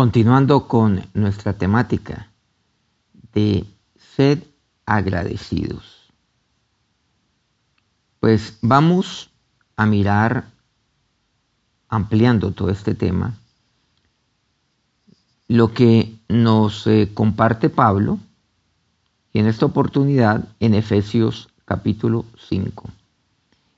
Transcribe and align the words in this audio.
Continuando 0.00 0.66
con 0.66 1.04
nuestra 1.12 1.52
temática 1.52 2.30
de 3.34 3.66
ser 4.16 4.42
agradecidos. 4.86 6.10
Pues 8.18 8.56
vamos 8.62 9.28
a 9.76 9.84
mirar, 9.84 10.46
ampliando 11.90 12.52
todo 12.52 12.70
este 12.70 12.94
tema, 12.94 13.34
lo 15.48 15.74
que 15.74 16.14
nos 16.28 16.86
eh, 16.86 17.10
comparte 17.12 17.68
Pablo 17.68 18.18
y 19.34 19.40
en 19.40 19.48
esta 19.48 19.66
oportunidad 19.66 20.48
en 20.60 20.72
Efesios 20.72 21.50
capítulo 21.66 22.24
5, 22.48 22.88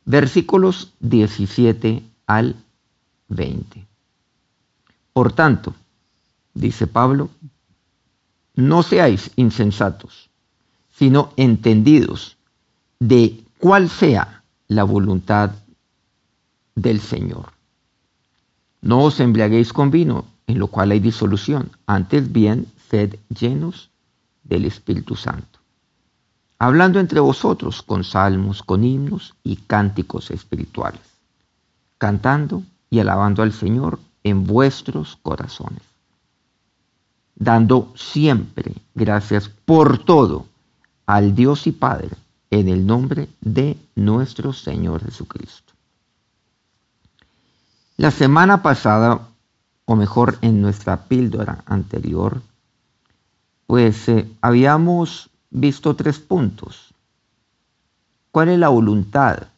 versículos 0.05 0.93
17 1.01 2.01
al 2.29 2.55
20. 3.27 3.85
Por 5.13 5.33
tanto, 5.33 5.75
dice 6.55 6.87
Pablo, 6.87 7.31
no 8.55 8.83
seáis 8.83 9.31
insensatos, 9.37 10.31
sino 10.91 11.33
entendidos 11.37 12.37
de 13.01 13.43
cuál 13.59 13.89
sea 13.89 14.43
la 14.69 14.85
voluntad 14.85 15.53
del 16.75 17.01
Señor. 17.01 17.53
No 18.81 19.05
os 19.05 19.21
embriaguéis 19.21 19.73
con 19.73 19.91
vino, 19.91 20.27
en 20.47 20.59
lo 20.59 20.67
cual 20.67 20.91
hay 20.91 21.01
disolución, 21.01 21.71
antes 21.87 22.31
bien 22.33 22.67
sed 22.91 23.17
llenos 23.29 23.91
del 24.45 24.65
Espíritu 24.65 25.17
Santo, 25.17 25.61
hablando 26.59 27.01
entre 27.01 27.21
vosotros 27.21 27.83
con 27.83 28.05
salmos, 28.05 28.63
con 28.63 28.85
himnos 28.85 29.35
y 29.45 29.57
cánticos 29.57 30.31
espirituales, 30.31 31.01
cantando 31.97 32.65
y 32.91 32.99
alabando 32.99 33.43
al 33.43 33.53
Señor 33.53 33.99
en 34.25 34.45
vuestros 34.45 35.17
corazones 35.23 35.92
dando 37.35 37.93
siempre 37.97 38.75
gracias 38.95 39.49
por 39.49 39.99
todo 40.05 40.47
al 41.07 41.35
Dios 41.35 41.67
y 41.67 41.73
Padre 41.73 42.11
en 42.51 42.69
el 42.69 42.87
nombre 42.87 43.29
de 43.41 43.77
nuestro 43.95 44.53
Señor 44.53 45.05
Jesucristo. 45.05 45.73
La 47.97 48.11
semana 48.11 48.63
pasada, 48.63 49.29
o 49.85 49.97
mejor 49.97 50.39
en 50.43 50.61
nuestra 50.61 51.05
píldora 51.05 51.63
anterior, 51.67 52.43
pues 53.67 54.09
eh, 54.09 54.29
habíamos 54.41 55.31
visto 55.51 55.97
tres 55.97 56.19
puntos. 56.19 56.93
¿Cuál 58.31 58.51
es 58.51 58.59
la 58.59 58.69
voluntad 58.69 59.49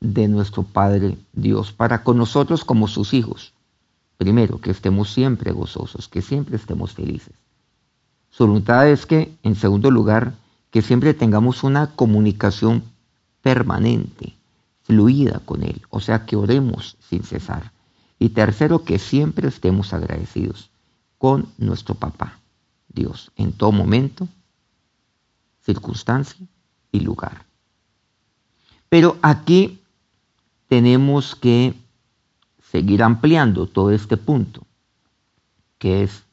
de 0.00 0.28
nuestro 0.28 0.62
Padre 0.62 1.16
Dios 1.32 1.72
para 1.72 2.04
con 2.04 2.18
nosotros 2.18 2.64
como 2.64 2.88
sus 2.88 3.14
hijos? 3.14 3.53
Primero, 4.16 4.60
que 4.60 4.70
estemos 4.70 5.12
siempre 5.12 5.52
gozosos, 5.52 6.08
que 6.08 6.22
siempre 6.22 6.56
estemos 6.56 6.92
felices. 6.92 7.34
Su 8.30 8.46
voluntad 8.46 8.88
es 8.88 9.06
que, 9.06 9.36
en 9.42 9.54
segundo 9.54 9.90
lugar, 9.90 10.34
que 10.70 10.82
siempre 10.82 11.14
tengamos 11.14 11.62
una 11.62 11.94
comunicación 11.94 12.82
permanente, 13.42 14.34
fluida 14.82 15.40
con 15.44 15.62
Él, 15.62 15.82
o 15.90 16.00
sea, 16.00 16.26
que 16.26 16.36
oremos 16.36 16.96
sin 17.08 17.22
cesar. 17.22 17.72
Y 18.18 18.30
tercero, 18.30 18.84
que 18.84 18.98
siempre 18.98 19.48
estemos 19.48 19.92
agradecidos 19.92 20.70
con 21.18 21.48
nuestro 21.58 21.94
papá, 21.94 22.38
Dios, 22.88 23.30
en 23.36 23.52
todo 23.52 23.72
momento, 23.72 24.28
circunstancia 25.62 26.46
y 26.92 27.00
lugar. 27.00 27.44
Pero 28.88 29.16
aquí 29.22 29.80
tenemos 30.68 31.34
que 31.34 31.74
seguir 32.74 33.04
ampliando 33.04 33.68
todo 33.68 33.92
este 33.92 34.16
punto, 34.16 34.66
que 35.78 36.02
es 36.02 36.24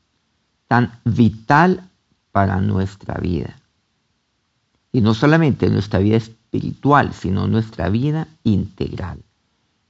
tan 0.68 1.00
vital 1.06 1.88
para 2.32 2.60
nuestra 2.60 3.20
vida. 3.22 3.60
Y 4.92 5.02
no 5.02 5.14
solamente 5.14 5.70
nuestra 5.70 6.00
vida 6.00 6.18
espiritual, 6.18 7.14
sino 7.14 7.46
nuestra 7.46 7.90
vida 7.90 8.28
integral, 8.44 9.20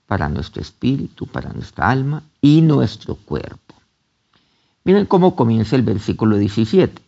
para 0.07 0.27
nuestro 0.27 0.61
espíritu, 0.61 1.25
para 1.25 1.53
nuestra 1.53 1.89
alma 1.89 2.21
y 2.41 2.61
nuestro 2.61 3.15
cuerpo. 3.15 3.75
Miren 4.83 5.05
cómo 5.05 5.37
comienza 5.37 5.77
el 5.77 5.83
versículo 5.83 6.35
17. 6.35 7.01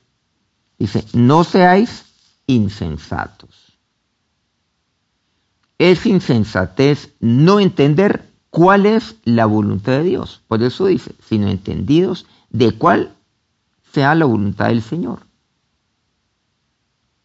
Dice, 0.79 1.05
no 1.11 1.43
seáis 1.43 2.05
insensatos. 2.47 3.73
Es 5.77 6.05
insensatez 6.05 7.09
no 7.19 7.59
entender 7.59 8.31
cuál 8.53 8.85
es 8.85 9.15
la 9.23 9.47
voluntad 9.47 9.93
de 9.93 10.03
Dios. 10.03 10.43
Por 10.47 10.61
eso 10.61 10.85
dice, 10.85 11.15
sino 11.27 11.47
entendidos 11.47 12.27
de 12.51 12.71
cuál 12.71 13.15
sea 13.91 14.13
la 14.13 14.25
voluntad 14.25 14.67
del 14.67 14.83
Señor. 14.83 15.25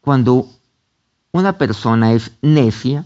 Cuando 0.00 0.48
una 1.30 1.58
persona 1.58 2.14
es 2.14 2.32
necia, 2.40 3.04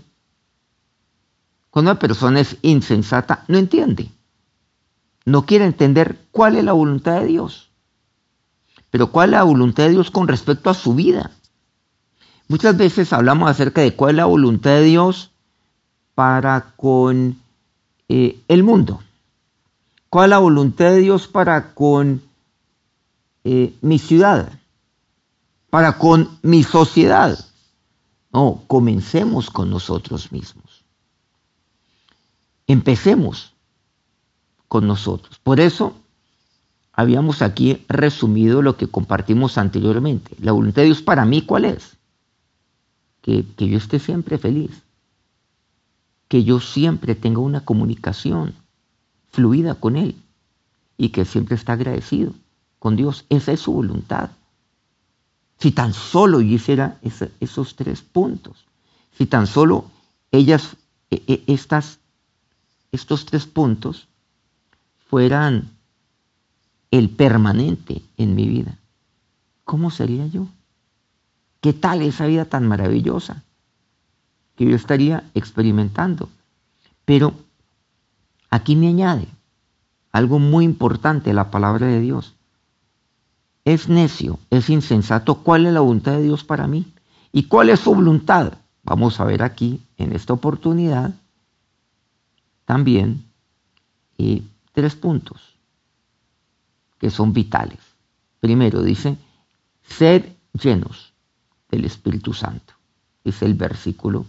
cuando 1.71 1.91
una 1.91 1.99
persona 1.99 2.39
es 2.39 2.59
insensata, 2.63 3.45
no 3.49 3.59
entiende. 3.59 4.09
No 5.25 5.45
quiere 5.45 5.65
entender 5.65 6.17
cuál 6.31 6.55
es 6.55 6.63
la 6.63 6.75
voluntad 6.75 7.23
de 7.23 7.27
Dios. 7.27 7.71
Pero 8.91 9.11
cuál 9.11 9.31
es 9.31 9.33
la 9.33 9.43
voluntad 9.43 9.83
de 9.83 9.91
Dios 9.91 10.13
con 10.13 10.29
respecto 10.29 10.71
a 10.71 10.75
su 10.75 10.95
vida. 10.95 11.33
Muchas 12.47 12.77
veces 12.77 13.13
hablamos 13.13 13.51
acerca 13.51 13.81
de 13.81 13.97
cuál 13.97 14.11
es 14.13 14.17
la 14.19 14.27
voluntad 14.27 14.71
de 14.71 14.85
Dios 14.85 15.33
para 16.15 16.73
con 16.77 17.42
eh, 18.09 18.41
el 18.49 18.63
mundo. 18.63 19.03
¿Cuál 20.09 20.27
es 20.27 20.31
la 20.31 20.39
voluntad 20.39 20.91
de 20.91 20.99
Dios 20.99 21.27
para 21.27 21.75
con 21.75 22.23
eh, 23.45 23.75
mi 23.81 23.99
ciudad? 23.99 24.53
Para 25.71 25.99
con 25.99 26.39
mi 26.43 26.63
sociedad. 26.63 27.39
No, 28.33 28.63
comencemos 28.67 29.51
con 29.51 29.71
nosotros 29.71 30.33
mismos. 30.33 30.85
Empecemos 32.67 33.55
con 34.69 34.87
nosotros. 34.87 35.39
Por 35.43 35.61
eso 35.61 35.95
habíamos 36.93 37.41
aquí 37.41 37.85
resumido 37.89 38.63
lo 38.63 38.77
que 38.77 38.89
compartimos 38.89 39.59
anteriormente. 39.59 40.37
La 40.41 40.53
voluntad 40.53 40.83
de 40.83 40.87
Dios 40.87 41.03
para 41.03 41.25
mí, 41.25 41.43
¿cuál 41.43 41.65
es? 41.65 41.97
Que, 43.23 43.47
que 43.57 43.69
yo 43.69 43.79
esté 43.79 43.99
siempre 43.99 44.37
feliz 44.37 44.83
que 46.33 46.45
yo 46.45 46.61
siempre 46.61 47.15
tenga 47.15 47.41
una 47.41 47.63
comunicación 47.63 48.55
fluida 49.33 49.75
con 49.75 49.97
Él 49.97 50.17
y 50.97 51.11
que 51.11 51.27
siempre 51.27 51.57
está 51.57 51.75
agradecido 51.75 52.33
con 52.79 52.97
Dios. 52.97 53.27
Esa 53.29 53.53
es 53.53 53.61
su 53.61 53.71
voluntad. 53.75 54.31
Si 55.59 55.73
tan 55.73 55.93
solo 55.93 56.41
yo 56.41 56.55
hiciera 56.55 56.99
esos 57.39 57.77
tres 57.77 58.01
puntos, 58.01 58.65
si 59.19 59.27
tan 59.27 59.47
solo 59.47 59.91
ellas, 60.31 60.75
e, 61.11 61.23
e, 61.27 61.45
estas, 61.49 61.99
estos 62.93 63.27
tres 63.27 63.45
puntos 63.45 64.09
fueran 65.11 65.69
el 66.91 67.11
permanente 67.11 68.01
en 68.17 68.35
mi 68.35 68.49
vida, 68.49 68.79
¿cómo 69.65 69.91
sería 69.91 70.27
yo? 70.29 70.47
¿Qué 71.61 71.75
tal 71.75 72.01
esa 72.01 72.25
vida 72.25 72.47
tan 72.47 72.67
maravillosa? 72.67 73.45
Yo 74.69 74.77
estaría 74.77 75.25
experimentando. 75.35 76.29
Pero 77.05 77.35
aquí 78.51 78.77
me 78.77 78.89
añade 78.89 79.29
algo 80.13 80.39
muy 80.39 80.65
importante, 80.65 81.33
la 81.33 81.51
palabra 81.51 81.87
de 81.87 82.01
Dios. 82.01 82.35
Es 83.65 83.89
necio, 83.89 84.39
es 84.51 84.69
insensato. 84.69 85.37
¿Cuál 85.37 85.67
es 85.67 85.73
la 85.73 85.81
voluntad 85.81 86.13
de 86.13 86.23
Dios 86.23 86.45
para 86.45 86.67
mí? 86.67 86.93
¿Y 87.33 87.45
cuál 87.45 87.71
es 87.71 87.81
su 87.81 87.95
voluntad? 87.95 88.53
Vamos 88.83 89.21
a 89.21 89.25
ver 89.25 89.43
aquí, 89.43 89.81
en 89.97 90.13
esta 90.13 90.33
oportunidad, 90.33 91.15
también 92.65 93.25
y 94.19 94.45
tres 94.73 94.95
puntos 94.95 95.57
que 96.99 97.11
son 97.11 97.33
vitales. 97.33 97.79
Primero 98.41 98.83
dice, 98.83 99.17
sed 99.83 100.25
llenos 100.53 101.13
del 101.71 101.85
Espíritu 101.85 102.35
Santo. 102.35 102.75
Es 103.25 103.43
el 103.43 103.55
versículo 103.55 104.27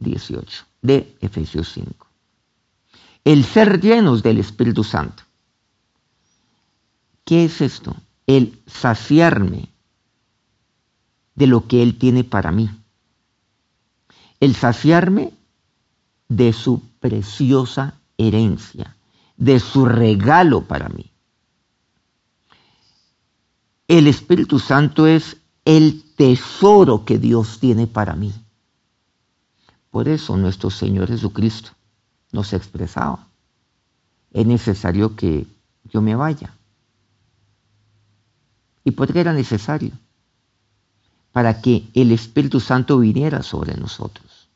18 0.00 0.64
de 0.82 1.16
Efesios 1.20 1.72
5. 1.72 2.06
El 3.24 3.44
ser 3.44 3.80
llenos 3.80 4.22
del 4.22 4.38
Espíritu 4.38 4.82
Santo. 4.82 5.22
¿Qué 7.24 7.44
es 7.44 7.60
esto? 7.60 7.94
El 8.26 8.60
saciarme 8.66 9.68
de 11.34 11.46
lo 11.46 11.66
que 11.68 11.82
Él 11.82 11.96
tiene 11.96 12.24
para 12.24 12.50
mí. 12.50 12.70
El 14.40 14.56
saciarme 14.56 15.32
de 16.28 16.52
su 16.52 16.80
preciosa 16.98 18.00
herencia, 18.16 18.96
de 19.36 19.60
su 19.60 19.84
regalo 19.84 20.62
para 20.64 20.88
mí. 20.88 21.10
El 23.88 24.06
Espíritu 24.06 24.58
Santo 24.58 25.06
es 25.06 25.36
el 25.64 26.02
tesoro 26.16 27.04
que 27.04 27.18
Dios 27.18 27.58
tiene 27.58 27.86
para 27.86 28.14
mí. 28.14 28.32
Por 29.90 30.08
eso 30.08 30.36
nuestro 30.36 30.70
Señor 30.70 31.08
Jesucristo 31.08 31.70
nos 32.32 32.52
expresaba, 32.52 33.26
es 34.32 34.46
necesario 34.46 35.16
que 35.16 35.46
yo 35.84 36.00
me 36.00 36.14
vaya, 36.14 36.54
¿Y 38.84 38.92
por 38.92 39.12
qué 39.12 39.20
era 39.20 39.32
necesario? 39.32 39.92
Para 41.32 41.60
que 41.60 41.88
el 41.94 42.12
Espíritu 42.12 42.60
Santo 42.60 42.98
viniera 42.98 43.42
sobre 43.42 43.76
nosotros. 43.76 44.48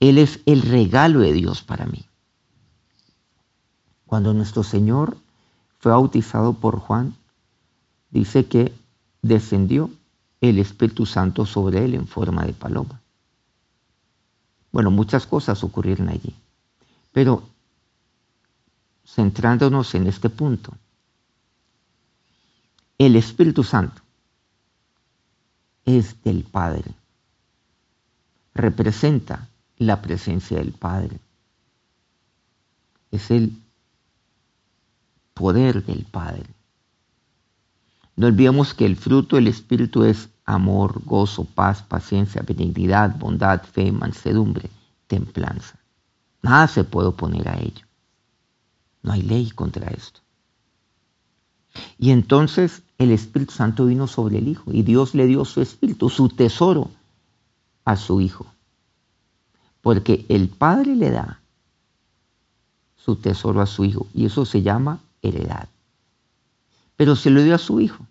Él 0.00 0.18
es 0.18 0.40
el 0.46 0.62
regalo 0.62 1.20
de 1.20 1.32
Dios 1.32 1.62
para 1.62 1.86
mí. 1.86 2.04
Cuando 4.06 4.32
nuestro 4.32 4.62
Señor 4.62 5.16
fue 5.78 5.92
bautizado 5.92 6.54
por 6.54 6.78
Juan, 6.78 7.14
dice 8.10 8.46
que 8.46 8.72
descendió 9.22 9.90
el 10.40 10.58
Espíritu 10.58 11.06
Santo 11.06 11.46
sobre 11.46 11.84
él 11.84 11.94
en 11.94 12.06
forma 12.06 12.44
de 12.44 12.52
paloma. 12.52 13.00
Bueno, 14.74 14.90
muchas 14.90 15.24
cosas 15.24 15.62
ocurrieron 15.62 16.08
allí, 16.08 16.34
pero 17.12 17.48
centrándonos 19.06 19.94
en 19.94 20.08
este 20.08 20.28
punto, 20.28 20.72
el 22.98 23.14
Espíritu 23.14 23.62
Santo 23.62 24.02
es 25.84 26.20
del 26.24 26.42
Padre, 26.42 26.92
representa 28.52 29.48
la 29.78 30.02
presencia 30.02 30.58
del 30.58 30.72
Padre, 30.72 31.20
es 33.12 33.30
el 33.30 33.56
poder 35.34 35.84
del 35.84 36.04
Padre. 36.04 36.46
No 38.16 38.26
olvidemos 38.26 38.74
que 38.74 38.86
el 38.86 38.96
fruto 38.96 39.36
del 39.36 39.46
Espíritu 39.46 40.02
es 40.02 40.30
amor, 40.44 41.02
gozo, 41.04 41.44
paz, 41.44 41.82
paciencia, 41.82 42.42
benignidad, 42.42 43.16
bondad, 43.18 43.62
fe, 43.62 43.92
mansedumbre, 43.92 44.70
templanza. 45.06 45.78
Nada 46.42 46.68
se 46.68 46.84
puede 46.84 47.08
oponer 47.08 47.48
a 47.48 47.58
ello. 47.58 47.86
No 49.02 49.12
hay 49.12 49.22
ley 49.22 49.50
contra 49.50 49.88
esto. 49.88 50.20
Y 51.98 52.10
entonces 52.10 52.82
el 52.98 53.10
Espíritu 53.10 53.52
Santo 53.52 53.86
vino 53.86 54.06
sobre 54.06 54.38
el 54.38 54.48
Hijo 54.48 54.72
y 54.72 54.82
Dios 54.82 55.14
le 55.14 55.26
dio 55.26 55.44
su 55.44 55.60
Espíritu, 55.60 56.08
su 56.08 56.28
tesoro, 56.28 56.90
a 57.84 57.96
su 57.96 58.20
Hijo. 58.20 58.46
Porque 59.80 60.24
el 60.28 60.48
Padre 60.48 60.94
le 60.94 61.10
da 61.10 61.40
su 62.96 63.16
tesoro 63.16 63.60
a 63.60 63.66
su 63.66 63.84
Hijo 63.84 64.06
y 64.14 64.26
eso 64.26 64.44
se 64.44 64.62
llama 64.62 65.00
heredad. 65.22 65.68
Pero 66.96 67.16
se 67.16 67.30
lo 67.30 67.42
dio 67.42 67.54
a 67.54 67.58
su 67.58 67.80
Hijo. 67.80 68.06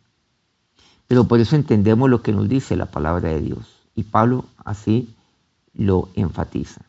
Pero 1.07 1.25
por 1.25 1.39
eso 1.39 1.55
entendemos 1.55 2.09
lo 2.09 2.21
que 2.21 2.31
nos 2.31 2.47
dice 2.49 2.75
la 2.75 2.87
palabra 2.87 3.29
de 3.29 3.41
Dios. 3.41 3.75
Y 3.95 4.03
Pablo 4.03 4.45
así 4.63 5.13
lo 5.73 6.09
enfatiza. 6.15 6.81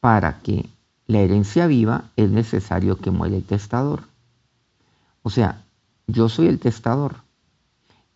Para 0.00 0.40
que 0.40 0.68
la 1.06 1.20
herencia 1.20 1.66
viva 1.66 2.04
es 2.16 2.30
necesario 2.30 2.98
que 2.98 3.10
muera 3.10 3.36
el 3.36 3.44
testador. 3.44 4.02
O 5.22 5.30
sea, 5.30 5.64
yo 6.06 6.28
soy 6.28 6.46
el 6.46 6.58
testador. 6.58 7.16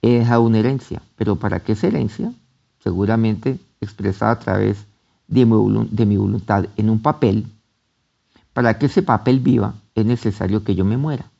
He 0.00 0.19
dejado 0.19 0.43
una 0.43 0.58
herencia, 0.58 1.02
pero 1.17 1.37
¿para 1.37 1.61
qué 1.61 1.73
esa 1.73 1.87
herencia? 1.87 2.32
Seguramente 2.81 3.58
expresada 3.81 4.32
a 4.32 4.38
través 4.38 4.87
de 5.29 5.46
mi, 5.46 5.88
de 5.90 6.06
mi 6.06 6.17
voluntad 6.17 6.67
en 6.76 6.90
un 6.90 7.00
papel. 7.00 7.46
Para 8.52 8.79
que 8.79 8.87
ese 8.87 9.02
papel 9.02 9.40
viva 9.40 9.75
es 9.94 10.05
necesario 10.05 10.64
que 10.64 10.75
yo 10.75 10.84
me 10.84 10.96
muera. 10.96 11.31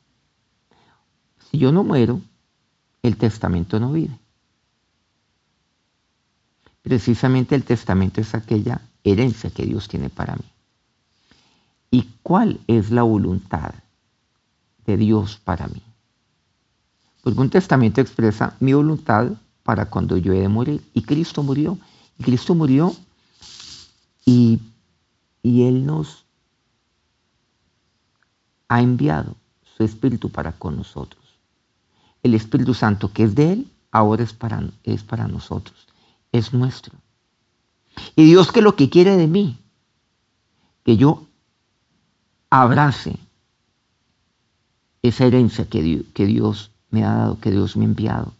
Si 1.49 1.57
yo 1.57 1.71
no 1.71 1.83
muero, 1.83 2.21
el 3.03 3.17
testamento 3.17 3.79
no 3.79 3.91
vive. 3.91 4.17
Precisamente 6.81 7.53
el 7.53 7.63
testamento 7.63 8.21
es 8.21 8.33
aquella 8.33 8.81
herencia 9.03 9.49
que 9.49 9.65
Dios 9.65 9.87
tiene 9.87 10.09
para 10.09 10.35
mí. 10.35 10.45
¿Y 11.91 12.09
cuál 12.23 12.59
es 12.67 12.91
la 12.91 13.03
voluntad 13.03 13.73
de 14.85 14.97
Dios 14.97 15.39
para 15.43 15.67
mí? 15.67 15.81
Porque 17.21 17.39
un 17.39 17.49
testamento 17.49 18.01
expresa 18.01 18.55
mi 18.59 18.73
voluntad 18.73 19.31
para 19.63 19.85
cuando 19.89 20.17
yo 20.17 20.33
he 20.33 20.39
de 20.39 20.49
morir. 20.49 20.83
Y 20.93 21.03
Cristo 21.03 21.43
murió. 21.43 21.77
Y 22.17 22.23
Cristo 22.23 22.55
murió 22.55 22.95
y, 24.25 24.59
y 25.41 25.63
Él 25.63 25.85
nos 25.85 26.25
ha 28.67 28.81
enviado 28.81 29.35
su 29.77 29.83
Espíritu 29.83 30.29
para 30.29 30.53
con 30.53 30.77
nosotros 30.77 31.22
el 32.23 32.33
Espíritu 32.33 32.73
Santo 32.73 33.11
que 33.11 33.23
es 33.23 33.35
de 33.35 33.53
Él, 33.53 33.71
ahora 33.91 34.23
es 34.23 34.33
para, 34.33 35.27
nosotros, 35.27 35.87
es 36.31 36.53
nuestro. 36.53 36.95
Y 38.15 38.25
Dios 38.25 38.51
que 38.51 38.61
lo 38.61 38.75
que 38.75 38.89
quiere 38.89 39.17
de 39.17 39.27
mí, 39.27 39.59
que 40.83 40.97
yo 40.97 41.27
abrace 42.49 43.17
esa 45.01 45.25
herencia 45.25 45.67
que 45.67 46.25
Dios 46.25 46.71
me 46.89 47.03
ha 47.03 47.13
dado, 47.13 47.39
que 47.39 47.51
Dios 47.51 47.75
me 47.75 47.85
ha 47.85 47.89
enviado. 47.89 48.33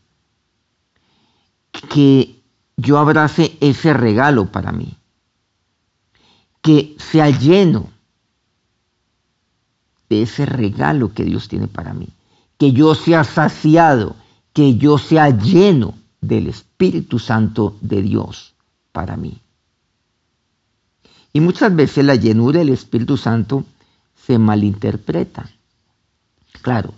Que 1.90 2.36
yo 2.78 2.98
abrace 2.98 3.58
ese 3.60 3.94
regalo 3.94 4.52
para 4.52 4.72
mí. 4.72 4.96
Que 6.62 6.96
sea 6.98 7.30
lleno 7.30 7.90
de 10.10 10.22
ese 10.22 10.46
regalo 10.46 11.14
que 11.14 11.26
Dios 11.26 11.48
tiene 11.48 11.68
para 11.68 11.94
mí 11.94 12.08
que 12.58 12.72
yo 12.72 12.96
sea 12.96 13.24
saciado, 13.24 14.16
que 14.54 14.78
yo 14.78 14.98
sea 14.98 15.30
lleno 15.30 15.96
del 16.22 16.48
Espíritu 16.48 17.20
Santo 17.20 17.76
de 17.82 18.02
Dios 18.02 18.54
para 18.92 19.18
mí. 19.18 19.40
Y 21.34 21.40
muchas 21.40 21.76
veces 21.76 22.06
la 22.06 22.16
llenura 22.16 22.60
del 22.60 22.70
Espíritu 22.70 23.18
Santo 23.18 23.66
se 24.16 24.38
malinterpreta. 24.38 25.50
Claro, 26.62 26.94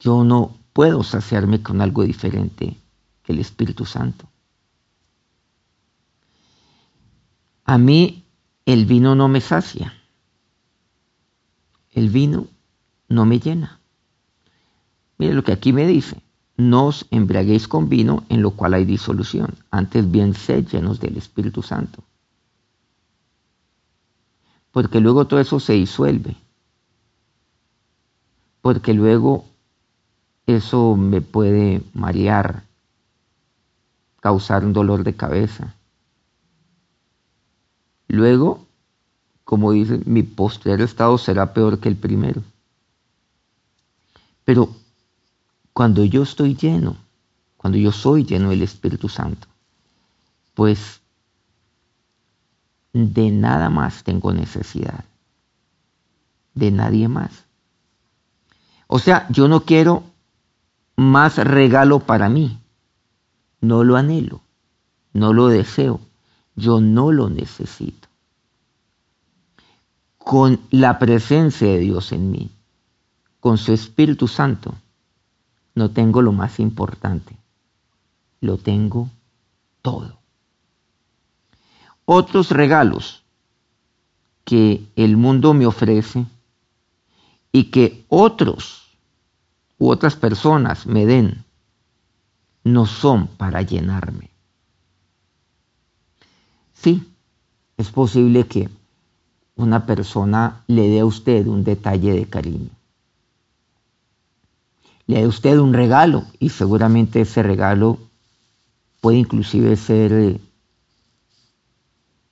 yo 0.00 0.24
no 0.24 0.56
puedo 0.72 1.02
saciarme 1.02 1.62
con 1.62 1.80
algo 1.80 2.04
diferente 2.04 2.76
que 3.24 3.32
el 3.32 3.40
Espíritu 3.40 3.84
Santo. 3.84 4.28
A 7.64 7.76
mí 7.76 8.24
el 8.64 8.86
vino 8.86 9.14
no 9.14 9.28
me 9.28 9.40
sacia. 9.40 9.92
El 11.90 12.08
vino 12.08 12.46
no 13.08 13.24
me 13.24 13.40
llena. 13.40 13.80
Mire 15.18 15.34
lo 15.34 15.42
que 15.42 15.52
aquí 15.52 15.72
me 15.72 15.86
dice. 15.86 16.22
No 16.56 16.86
os 16.86 17.06
embriaguéis 17.10 17.68
con 17.68 17.88
vino 17.88 18.24
en 18.28 18.42
lo 18.42 18.50
cual 18.50 18.74
hay 18.74 18.84
disolución. 18.84 19.54
Antes 19.70 20.10
bien 20.10 20.34
sed 20.34 20.66
llenos 20.66 21.00
del 21.00 21.16
Espíritu 21.16 21.62
Santo. 21.62 22.02
Porque 24.72 25.00
luego 25.00 25.26
todo 25.26 25.40
eso 25.40 25.60
se 25.60 25.74
disuelve. 25.74 26.36
Porque 28.60 28.92
luego 28.92 29.44
eso 30.46 30.96
me 30.96 31.20
puede 31.20 31.82
marear, 31.94 32.64
causar 34.20 34.64
un 34.64 34.72
dolor 34.72 35.04
de 35.04 35.14
cabeza. 35.14 35.74
Luego, 38.08 38.66
como 39.44 39.72
dice, 39.72 40.00
mi 40.06 40.22
posterior 40.22 40.80
estado 40.80 41.18
será 41.18 41.52
peor 41.52 41.78
que 41.78 41.88
el 41.88 41.96
primero. 41.96 42.42
Pero 44.48 44.74
cuando 45.74 46.06
yo 46.06 46.22
estoy 46.22 46.56
lleno, 46.56 46.96
cuando 47.58 47.76
yo 47.76 47.92
soy 47.92 48.24
lleno 48.24 48.48
del 48.48 48.62
Espíritu 48.62 49.10
Santo, 49.10 49.46
pues 50.54 51.02
de 52.94 53.30
nada 53.30 53.68
más 53.68 54.04
tengo 54.04 54.32
necesidad, 54.32 55.04
de 56.54 56.70
nadie 56.70 57.08
más. 57.08 57.44
O 58.86 58.98
sea, 58.98 59.26
yo 59.28 59.48
no 59.48 59.66
quiero 59.66 60.02
más 60.96 61.36
regalo 61.36 62.00
para 62.00 62.30
mí, 62.30 62.58
no 63.60 63.84
lo 63.84 63.98
anhelo, 63.98 64.40
no 65.12 65.34
lo 65.34 65.48
deseo, 65.48 66.00
yo 66.56 66.80
no 66.80 67.12
lo 67.12 67.28
necesito. 67.28 68.08
Con 70.16 70.58
la 70.70 70.98
presencia 70.98 71.68
de 71.68 71.80
Dios 71.80 72.12
en 72.12 72.30
mí, 72.30 72.50
con 73.40 73.58
su 73.58 73.72
Espíritu 73.72 74.26
Santo, 74.26 74.74
no 75.74 75.90
tengo 75.90 76.22
lo 76.22 76.32
más 76.32 76.58
importante, 76.58 77.36
lo 78.40 78.58
tengo 78.58 79.08
todo. 79.80 80.18
Otros 82.04 82.50
regalos 82.50 83.22
que 84.44 84.84
el 84.96 85.16
mundo 85.16 85.54
me 85.54 85.66
ofrece 85.66 86.26
y 87.52 87.64
que 87.64 88.04
otros 88.08 88.88
u 89.78 89.90
otras 89.90 90.16
personas 90.16 90.86
me 90.86 91.06
den, 91.06 91.44
no 92.64 92.86
son 92.86 93.28
para 93.28 93.62
llenarme. 93.62 94.30
Sí, 96.72 97.06
es 97.76 97.90
posible 97.90 98.46
que 98.46 98.68
una 99.54 99.86
persona 99.86 100.64
le 100.66 100.88
dé 100.88 101.00
a 101.00 101.06
usted 101.06 101.46
un 101.46 101.62
detalle 101.62 102.12
de 102.12 102.26
cariño 102.26 102.77
le 105.08 105.22
da 105.22 105.26
usted 105.26 105.58
un 105.58 105.72
regalo 105.72 106.26
y 106.38 106.50
seguramente 106.50 107.22
ese 107.22 107.42
regalo 107.42 107.98
puede 109.00 109.16
inclusive 109.16 109.74
ser 109.76 110.12
eh, 110.12 110.40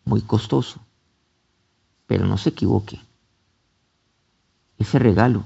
muy 0.04 0.20
costoso. 0.20 0.78
Pero 2.06 2.26
no 2.26 2.36
se 2.36 2.50
equivoque. 2.50 3.00
Ese 4.78 4.98
regalo 4.98 5.44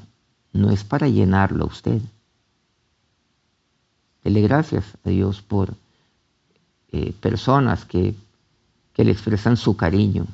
no 0.52 0.70
es 0.70 0.82
para 0.82 1.06
llenarlo 1.06 1.64
a 1.64 1.68
usted. 1.68 2.02
Dele 4.24 4.42
gracias 4.42 4.84
a 5.04 5.10
Dios 5.10 5.40
por 5.40 5.74
eh, 6.90 7.12
personas 7.12 7.84
que, 7.84 8.16
que 8.92 9.04
le 9.04 9.12
expresan 9.12 9.56
su 9.56 9.76
cariño 9.76 10.26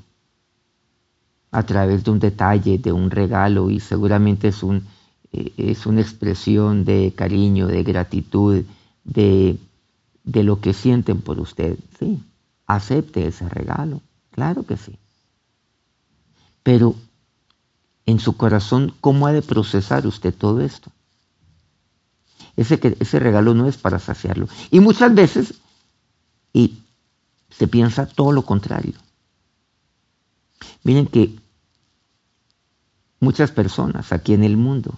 a 1.51 1.63
través 1.63 2.05
de 2.05 2.11
un 2.11 2.19
detalle, 2.19 2.79
de 2.79 2.91
un 2.91 3.11
regalo, 3.11 3.69
y 3.71 3.81
seguramente 3.81 4.49
es, 4.49 4.63
un, 4.63 4.87
es 5.33 5.87
una 5.87 6.01
expresión 6.01 6.85
de 6.85 7.13
cariño, 7.15 7.67
de 7.67 7.83
gratitud, 7.83 8.65
de, 9.05 9.59
de 10.25 10.43
lo 10.43 10.61
que 10.61 10.73
sienten 10.73 11.21
por 11.21 11.41
usted. 11.41 11.79
Sí, 11.99 12.23
acepte 12.67 13.27
ese 13.27 13.49
regalo, 13.49 14.01
claro 14.31 14.65
que 14.65 14.77
sí. 14.77 14.99
Pero 16.63 16.95
en 18.07 18.19
su 18.19 18.37
corazón, 18.37 18.95
¿cómo 19.01 19.27
ha 19.27 19.33
de 19.33 19.43
procesar 19.43 20.07
usted 20.07 20.35
todo 20.35 20.61
esto? 20.61 20.91
Ese, 22.57 22.81
ese 22.99 23.19
regalo 23.19 23.55
no 23.55 23.69
es 23.69 23.77
para 23.77 23.99
saciarlo. 23.99 24.49
Y 24.71 24.81
muchas 24.81 25.15
veces 25.15 25.55
y 26.53 26.79
se 27.51 27.69
piensa 27.69 28.07
todo 28.07 28.33
lo 28.33 28.43
contrario. 28.43 28.95
Miren 30.83 31.07
que 31.07 31.37
muchas 33.21 33.51
personas 33.51 34.13
aquí 34.13 34.33
en 34.33 34.45
el 34.45 34.57
mundo 34.57 34.95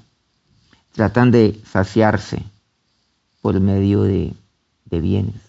tratan 0.99 1.31
de 1.31 1.63
saciarse 1.65 2.43
por 3.41 3.61
medio 3.61 4.03
de, 4.03 4.35
bienes, 4.91 5.41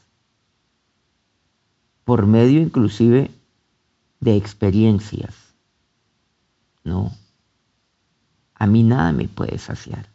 por 2.05 2.27
medio 2.27 2.61
inclusive 2.61 3.31
de 4.19 4.35
experiencias. 4.37 5.33
No, 6.83 7.11
a 8.53 8.67
mí 8.67 8.83
nada 8.83 9.11
me 9.11 9.27
puede 9.27 9.57
saciar. 9.57 10.07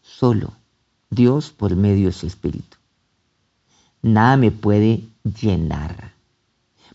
Solo 0.00 0.52
Dios 1.10 1.50
por 1.50 1.74
medio 1.74 2.06
de 2.06 2.12
su 2.12 2.28
Espíritu. 2.28 2.76
Nada 4.00 4.36
me 4.36 4.52
puede 4.52 5.02
llenar. 5.24 6.12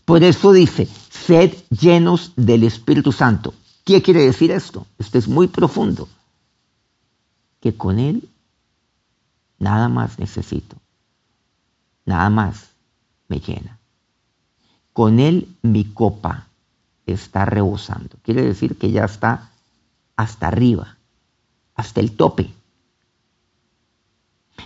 Por 0.06 0.24
eso 0.24 0.54
dice, 0.54 0.88
sed 1.10 1.52
llenos 1.68 2.32
del 2.34 2.64
Espíritu 2.64 3.12
Santo. 3.12 3.52
¿Qué 3.84 4.00
quiere 4.00 4.24
decir 4.24 4.50
esto? 4.50 4.86
Esto 4.98 5.18
es 5.18 5.28
muy 5.28 5.48
profundo. 5.48 6.08
Que 7.64 7.74
con 7.74 7.98
Él 7.98 8.28
nada 9.58 9.88
más 9.88 10.18
necesito. 10.18 10.76
Nada 12.04 12.28
más 12.28 12.68
me 13.26 13.40
llena. 13.40 13.78
Con 14.92 15.18
Él 15.18 15.48
mi 15.62 15.86
copa 15.86 16.46
está 17.06 17.46
rebosando. 17.46 18.18
Quiere 18.22 18.42
decir 18.42 18.76
que 18.76 18.90
ya 18.90 19.06
está 19.06 19.50
hasta 20.14 20.48
arriba, 20.48 20.98
hasta 21.74 22.00
el 22.00 22.14
tope. 22.14 22.52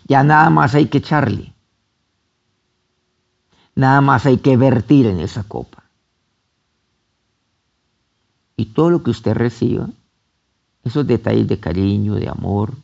Ya 0.08 0.24
nada 0.24 0.50
más 0.50 0.74
hay 0.74 0.88
que 0.88 0.98
echarle. 0.98 1.52
Nada 3.76 4.00
más 4.00 4.26
hay 4.26 4.38
que 4.38 4.56
vertir 4.56 5.06
en 5.06 5.20
esa 5.20 5.44
copa. 5.44 5.84
Y 8.56 8.66
todo 8.66 8.90
lo 8.90 9.04
que 9.04 9.12
usted 9.12 9.34
reciba, 9.34 9.88
esos 10.82 11.06
detalles 11.06 11.46
de 11.46 11.60
cariño, 11.60 12.16
de 12.16 12.28
amor 12.28 12.74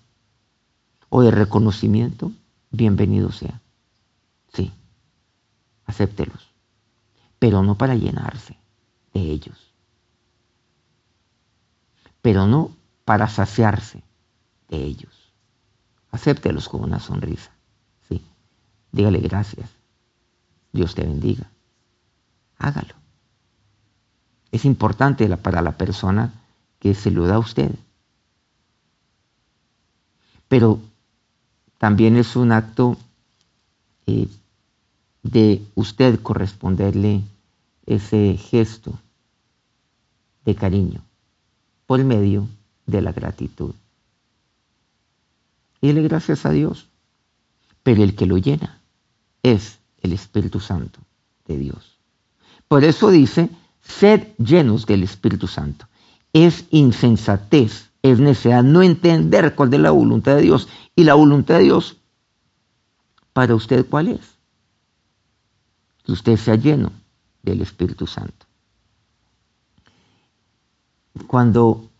o 1.14 1.22
de 1.22 1.30
reconocimiento, 1.30 2.32
bienvenido 2.72 3.30
sea. 3.30 3.60
Sí, 4.52 4.72
acéptelos, 5.86 6.50
pero 7.38 7.62
no 7.62 7.76
para 7.76 7.94
llenarse 7.94 8.56
de 9.12 9.20
ellos 9.20 9.74
pero 12.24 12.46
no 12.46 12.70
para 13.04 13.28
saciarse 13.28 14.02
de 14.70 14.78
ellos. 14.78 15.12
Acéptelos 16.10 16.70
con 16.70 16.82
una 16.82 16.98
sonrisa. 16.98 17.50
Sí. 18.08 18.24
Dígale 18.92 19.18
gracias. 19.18 19.68
Dios 20.72 20.94
te 20.94 21.02
bendiga. 21.02 21.50
Hágalo. 22.56 22.94
Es 24.52 24.64
importante 24.64 25.28
para 25.36 25.60
la 25.60 25.72
persona 25.72 26.32
que 26.78 26.94
se 26.94 27.10
lo 27.10 27.26
da 27.26 27.34
a 27.34 27.40
usted. 27.40 27.74
Pero 30.48 30.80
también 31.84 32.16
es 32.16 32.34
un 32.34 32.50
acto 32.50 32.96
eh, 34.06 34.26
de 35.22 35.60
usted 35.74 36.18
corresponderle 36.22 37.20
ese 37.84 38.38
gesto 38.38 38.98
de 40.46 40.54
cariño 40.54 41.02
por 41.84 42.02
medio 42.02 42.48
de 42.86 43.02
la 43.02 43.12
gratitud. 43.12 43.74
Y 45.82 45.88
dile 45.88 46.00
gracias 46.00 46.46
a 46.46 46.52
Dios. 46.52 46.88
Pero 47.82 48.02
el 48.02 48.14
que 48.14 48.24
lo 48.24 48.38
llena 48.38 48.80
es 49.42 49.78
el 50.00 50.14
Espíritu 50.14 50.60
Santo 50.60 51.00
de 51.46 51.58
Dios. 51.58 51.98
Por 52.66 52.84
eso 52.84 53.10
dice, 53.10 53.50
sed 53.82 54.28
llenos 54.38 54.86
del 54.86 55.02
Espíritu 55.02 55.48
Santo. 55.48 55.86
Es 56.32 56.64
insensatez, 56.70 57.90
es 58.04 58.20
necesidad 58.20 58.62
no 58.62 58.82
entender 58.82 59.56
cuál 59.56 59.74
es 59.74 59.80
la 59.80 59.90
voluntad 59.90 60.36
de 60.36 60.42
Dios. 60.42 60.68
Y 60.94 61.02
la 61.02 61.14
voluntad 61.14 61.56
de 61.56 61.64
Dios, 61.64 61.96
para 63.32 63.56
usted, 63.56 63.84
¿cuál 63.88 64.08
es? 64.08 64.20
Que 66.04 66.12
usted 66.12 66.36
sea 66.36 66.54
lleno 66.54 66.92
del 67.42 67.62
Espíritu 67.62 68.06
Santo 68.06 68.46
cuando 71.26 71.90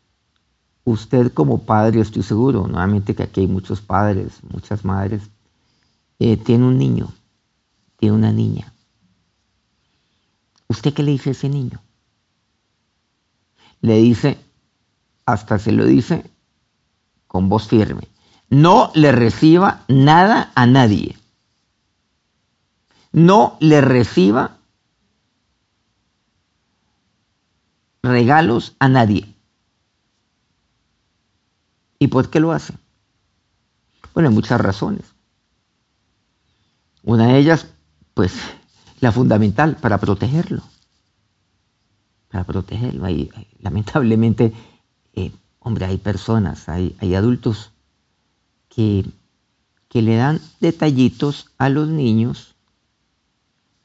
usted 0.84 1.32
como 1.32 1.64
padre, 1.64 2.00
estoy 2.00 2.22
seguro, 2.22 2.66
nuevamente 2.66 3.14
que 3.14 3.22
aquí 3.22 3.40
hay 3.42 3.46
muchos 3.46 3.80
padres, 3.80 4.40
muchas 4.42 4.84
madres, 4.84 5.22
eh, 6.18 6.36
tiene 6.36 6.66
un 6.66 6.78
niño, 6.78 7.12
tiene 7.98 8.16
una 8.16 8.32
niña. 8.32 8.72
¿Usted 10.68 10.92
qué 10.92 11.02
le 11.02 11.12
dice 11.12 11.30
a 11.30 11.32
ese 11.32 11.48
niño? 11.48 11.80
Le 13.80 13.96
dice, 13.98 14.38
hasta 15.26 15.58
se 15.58 15.72
lo 15.72 15.84
dice 15.84 16.30
con 17.26 17.48
voz 17.48 17.66
firme, 17.68 18.08
no 18.48 18.92
le 18.94 19.10
reciba 19.12 19.84
nada 19.88 20.52
a 20.54 20.66
nadie. 20.66 21.16
No 23.12 23.56
le 23.60 23.80
reciba 23.80 24.58
regalos 28.02 28.74
a 28.78 28.88
nadie. 28.88 29.34
¿Y 31.98 32.08
por 32.08 32.28
qué 32.28 32.40
lo 32.40 32.52
hace? 32.52 32.74
Bueno, 34.12 34.28
hay 34.28 34.34
muchas 34.34 34.60
razones. 34.60 35.04
Una 37.02 37.28
de 37.28 37.38
ellas, 37.38 37.66
pues, 38.14 38.34
la 39.00 39.10
fundamental, 39.12 39.76
para 39.76 39.98
protegerlo. 39.98 40.62
Para 42.30 42.44
protegerlo. 42.44 43.04
Hay, 43.04 43.30
lamentablemente, 43.60 44.52
eh, 45.14 45.32
hombre, 45.60 45.86
hay 45.86 45.98
personas, 45.98 46.68
hay, 46.68 46.94
adultos 47.14 47.72
que, 48.68 49.04
que 49.88 50.02
le 50.02 50.16
dan 50.16 50.40
detallitos 50.60 51.50
a 51.58 51.68
los 51.68 51.88
niños 51.88 52.54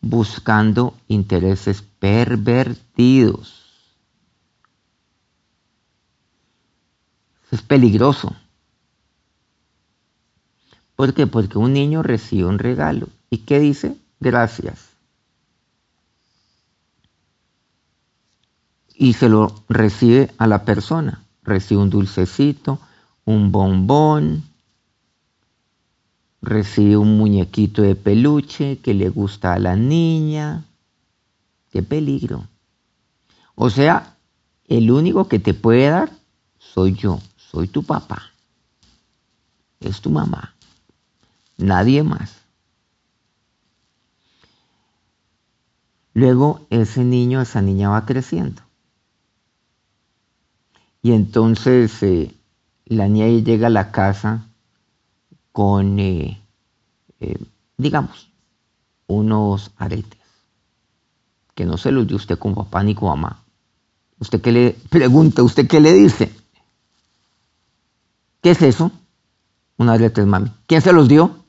buscando 0.01 0.93
intereses 1.07 1.83
pervertidos. 1.99 3.59
es 7.51 7.61
peligroso. 7.61 8.35
¿Por 10.95 11.13
qué? 11.13 11.27
Porque 11.27 11.57
un 11.57 11.73
niño 11.73 12.03
recibe 12.03 12.45
un 12.45 12.59
regalo. 12.59 13.07
¿Y 13.29 13.39
qué 13.39 13.59
dice? 13.59 13.95
Gracias. 14.19 14.88
Y 18.99 19.13
se 19.13 19.29
lo 19.29 19.63
recibe 19.69 20.29
a 20.37 20.45
la 20.45 20.65
persona. 20.65 21.23
Recibe 21.41 21.81
un 21.81 21.89
dulcecito, 21.89 22.79
un 23.23 23.51
bombón, 23.51 24.43
recibe 26.41 26.97
un 26.97 27.17
muñequito 27.17 27.81
de 27.81 27.95
peluche 27.95 28.79
que 28.79 28.93
le 28.93 29.07
gusta 29.09 29.53
a 29.53 29.59
la 29.59 29.77
niña. 29.77 30.65
¡Qué 31.71 31.81
peligro! 31.81 32.43
O 33.55 33.69
sea, 33.69 34.17
el 34.67 34.91
único 34.91 35.29
que 35.29 35.39
te 35.39 35.53
puede 35.53 35.89
dar 35.89 36.11
soy 36.59 36.93
yo 36.93 37.19
soy 37.51 37.67
tu 37.67 37.83
papá, 37.83 38.31
es 39.79 40.01
tu 40.01 40.11
mamá, 40.11 40.53
nadie 41.57 42.03
más. 42.03 42.35
Luego 46.13 46.67
ese 46.69 47.03
niño, 47.03 47.41
esa 47.41 47.61
niña 47.61 47.89
va 47.89 48.05
creciendo. 48.05 48.61
Y 51.01 51.13
entonces 51.13 52.03
eh, 52.03 52.33
la 52.85 53.07
niña 53.07 53.27
llega 53.27 53.67
a 53.67 53.71
la 53.71 53.91
casa 53.91 54.47
con, 55.51 55.99
eh, 55.99 56.41
eh, 57.19 57.37
digamos, 57.77 58.29
unos 59.07 59.71
aretes, 59.77 60.19
que 61.55 61.65
no 61.65 61.77
se 61.77 61.91
los 61.91 62.07
dio 62.07 62.17
usted 62.17 62.37
con 62.37 62.55
papá 62.55 62.83
ni 62.83 62.95
con 62.95 63.09
mamá. 63.09 63.43
¿Usted 64.19 64.41
qué 64.41 64.51
le 64.51 64.71
pregunta? 64.89 65.43
¿Usted 65.43 65.67
qué 65.67 65.79
le 65.79 65.93
dice? 65.93 66.33
¿Qué 68.41 68.51
es 68.51 68.61
eso? 68.61 68.91
Una 69.77 69.97
de 69.97 70.09
tres 70.09 70.27
mami. 70.27 70.51
¿Quién 70.67 70.81
se 70.81 70.91
los 70.91 71.07
dio? 71.07 71.43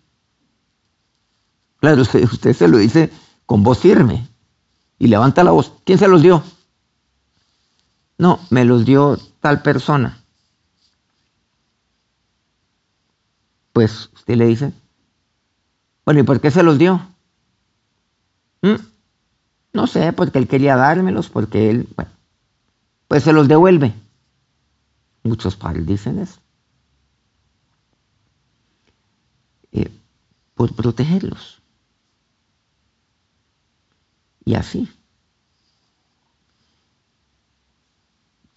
Claro, 1.81 2.03
usted, 2.03 2.23
usted 2.25 2.55
se 2.55 2.69
lo 2.69 2.79
dice 2.79 3.11
con 3.47 3.63
voz 3.63 3.79
firme 3.79 4.29
y 4.99 5.09
levanta 5.09 5.43
la 5.43 5.51
voz. 5.51 5.73
¿Quién 5.85 5.99
se 5.99 6.07
los 6.07 6.23
dio? 6.23 6.43
No, 8.19 8.39
me 8.51 8.65
los 8.65 8.85
dio 8.85 9.19
tal 9.41 9.63
persona. 9.63 10.23
Pues 13.73 14.11
usted 14.15 14.37
le 14.37 14.47
dice, 14.47 14.73
bueno, 16.05 16.21
¿y 16.21 16.23
por 16.25 16.41
qué 16.41 16.51
se 16.51 16.63
los 16.63 16.79
dio? 16.79 17.01
¿Mm? 18.63 18.75
No 19.73 19.87
sé, 19.87 20.13
porque 20.13 20.39
él 20.39 20.49
quería 20.49 20.77
dármelos, 20.77 21.29
porque 21.29 21.71
él, 21.71 21.89
bueno, 21.97 22.11
pues 23.09 23.23
se 23.23 23.33
los 23.33 23.49
devuelve. 23.49 23.95
Muchos 25.23 25.57
padres 25.57 25.87
dicen 25.87 26.19
eso. 26.19 26.41
Eh, 29.73 29.91
por 30.55 30.75
protegerlos. 30.75 31.63
Y 34.45 34.55
así. 34.55 34.89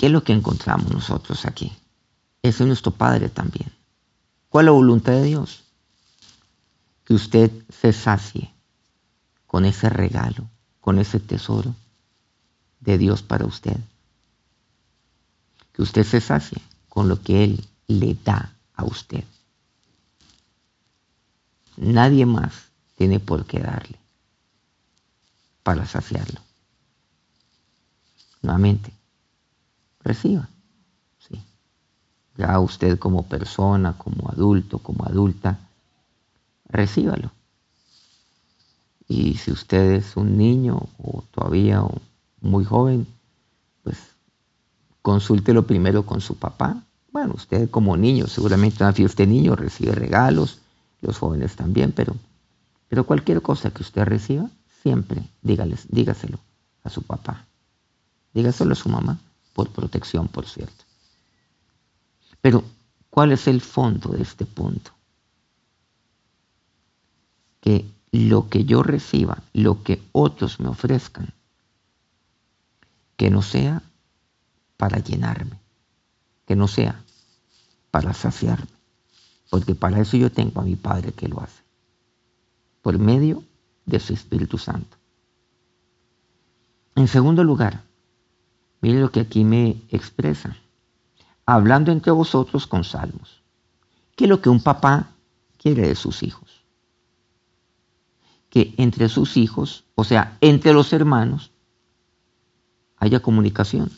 ¿Qué 0.03 0.07
es 0.07 0.11
lo 0.11 0.25
que 0.25 0.33
encontramos 0.33 0.91
nosotros 0.91 1.45
aquí? 1.45 1.71
Ese 2.41 2.63
es 2.63 2.67
nuestro 2.67 2.91
Padre 2.91 3.29
también. 3.29 3.71
¿Cuál 4.49 4.65
es 4.65 4.65
la 4.65 4.71
voluntad 4.73 5.13
de 5.13 5.23
Dios? 5.23 5.63
Que 7.05 7.13
usted 7.13 7.49
se 7.69 7.93
sacie 7.93 8.51
con 9.47 9.63
ese 9.63 9.87
regalo, 9.87 10.49
con 10.81 10.99
ese 10.99 11.21
tesoro 11.21 11.73
de 12.81 12.97
Dios 12.97 13.21
para 13.21 13.45
usted. 13.45 13.77
Que 15.71 15.81
usted 15.81 16.03
se 16.03 16.19
sacie 16.19 16.61
con 16.89 17.07
lo 17.07 17.21
que 17.21 17.45
Él 17.45 17.65
le 17.87 18.17
da 18.25 18.53
a 18.75 18.83
usted. 18.83 19.23
Nadie 21.77 22.25
más 22.25 22.65
tiene 22.97 23.21
por 23.21 23.45
qué 23.45 23.59
darle 23.59 23.97
para 25.63 25.85
saciarlo. 25.85 26.41
Nuevamente, 28.41 28.91
reciba. 30.03 30.49
¿sí? 31.19 31.41
Ya 32.37 32.59
usted 32.59 32.99
como 32.99 33.23
persona, 33.23 33.97
como 33.97 34.29
adulto, 34.29 34.79
como 34.79 35.05
adulta, 35.05 35.59
recíbalo. 36.65 37.31
Y 39.07 39.35
si 39.35 39.51
usted 39.51 39.91
es 39.93 40.15
un 40.15 40.37
niño 40.37 40.87
o 40.97 41.23
todavía 41.31 41.83
muy 42.41 42.63
joven, 42.65 43.05
pues 43.83 43.97
consúltelo 45.01 45.67
primero 45.67 46.05
con 46.05 46.21
su 46.21 46.35
papá. 46.35 46.83
Bueno, 47.11 47.33
usted 47.35 47.69
como 47.69 47.95
niño, 47.95 48.27
seguramente 48.27 48.77
en 48.79 48.85
una 48.85 48.93
fiesta 48.93 49.23
de 49.23 49.27
niño 49.27 49.55
recibe 49.55 49.91
regalos, 49.91 50.59
los 51.01 51.17
jóvenes 51.17 51.55
también, 51.55 51.91
pero, 51.91 52.15
pero 52.87 53.05
cualquier 53.05 53.41
cosa 53.41 53.71
que 53.71 53.83
usted 53.83 54.03
reciba, 54.05 54.49
siempre 54.81 55.21
dígales, 55.41 55.85
dígaselo 55.89 56.39
a 56.83 56.89
su 56.89 57.03
papá, 57.03 57.45
dígaselo 58.33 58.71
a 58.71 58.75
su 58.75 58.89
mamá 58.89 59.19
por 59.53 59.69
protección, 59.69 60.27
por 60.27 60.47
cierto. 60.47 60.83
Pero, 62.41 62.63
¿cuál 63.09 63.31
es 63.31 63.47
el 63.47 63.61
fondo 63.61 64.09
de 64.09 64.23
este 64.23 64.45
punto? 64.45 64.91
Que 67.61 67.85
lo 68.11 68.49
que 68.49 68.65
yo 68.65 68.83
reciba, 68.83 69.41
lo 69.53 69.83
que 69.83 70.01
otros 70.11 70.59
me 70.59 70.67
ofrezcan, 70.67 71.33
que 73.15 73.29
no 73.29 73.41
sea 73.41 73.81
para 74.77 74.99
llenarme, 74.99 75.59
que 76.45 76.55
no 76.55 76.67
sea 76.67 77.01
para 77.91 78.13
saciarme, 78.13 78.67
porque 79.49 79.75
para 79.75 80.01
eso 80.01 80.17
yo 80.17 80.31
tengo 80.31 80.59
a 80.59 80.65
mi 80.65 80.75
Padre 80.75 81.13
que 81.13 81.27
lo 81.27 81.39
hace, 81.39 81.63
por 82.81 82.97
medio 82.99 83.43
de 83.85 83.99
su 83.99 84.13
Espíritu 84.13 84.57
Santo. 84.57 84.97
En 86.95 87.07
segundo 87.07 87.43
lugar, 87.43 87.83
Mire 88.83 88.99
lo 88.99 89.11
que 89.13 89.21
aquí 89.21 89.45
me 89.45 89.81
expresa. 89.91 90.57
Hablando 91.45 91.93
entre 91.93 92.11
vosotros 92.11 92.67
con 92.67 92.83
salmos. 92.83 93.41
¿Qué 94.13 94.25
es 94.25 94.29
lo 94.29 94.41
que 94.41 94.49
un 94.49 94.61
papá 94.61 95.11
quiere 95.57 95.87
de 95.87 95.95
sus 95.95 96.21
hijos? 96.21 96.65
Que 98.49 98.73
entre 98.75 99.07
sus 99.07 99.37
hijos, 99.37 99.85
o 99.95 100.03
sea, 100.03 100.37
entre 100.41 100.73
los 100.73 100.91
hermanos, 100.91 101.51
haya 102.97 103.21
comunicación. 103.21 103.89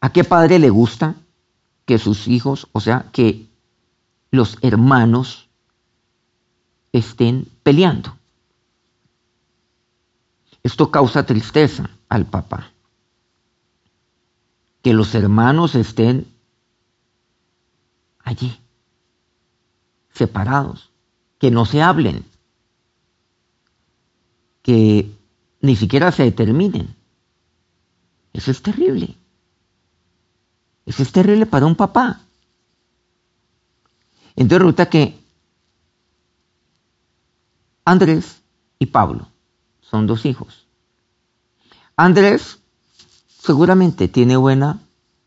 ¿A 0.00 0.14
qué 0.14 0.24
padre 0.24 0.58
le 0.58 0.70
gusta 0.70 1.14
que 1.84 1.98
sus 1.98 2.26
hijos, 2.26 2.68
o 2.72 2.80
sea, 2.80 3.10
que 3.12 3.50
los 4.30 4.56
hermanos 4.62 5.50
estén 6.90 7.48
peleando? 7.62 8.16
Esto 10.62 10.90
causa 10.90 11.26
tristeza 11.26 11.90
al 12.08 12.26
papá. 12.26 12.70
Que 14.82 14.92
los 14.92 15.14
hermanos 15.14 15.74
estén 15.74 16.26
allí, 18.20 18.58
separados, 20.12 20.90
que 21.38 21.50
no 21.50 21.66
se 21.66 21.82
hablen, 21.82 22.24
que 24.62 25.10
ni 25.60 25.76
siquiera 25.76 26.12
se 26.12 26.24
determinen. 26.24 26.94
Eso 28.32 28.50
es 28.50 28.62
terrible. 28.62 29.16
Eso 30.86 31.02
es 31.02 31.12
terrible 31.12 31.46
para 31.46 31.66
un 31.66 31.76
papá. 31.76 32.20
Entonces 34.34 34.58
resulta 34.58 34.88
que 34.88 35.20
Andrés 37.84 38.40
y 38.78 38.86
Pablo 38.86 39.28
son 39.92 40.06
dos 40.06 40.24
hijos. 40.24 40.66
Andrés 41.96 42.58
seguramente 43.28 44.08
tiene 44.08 44.38
buena 44.38 44.80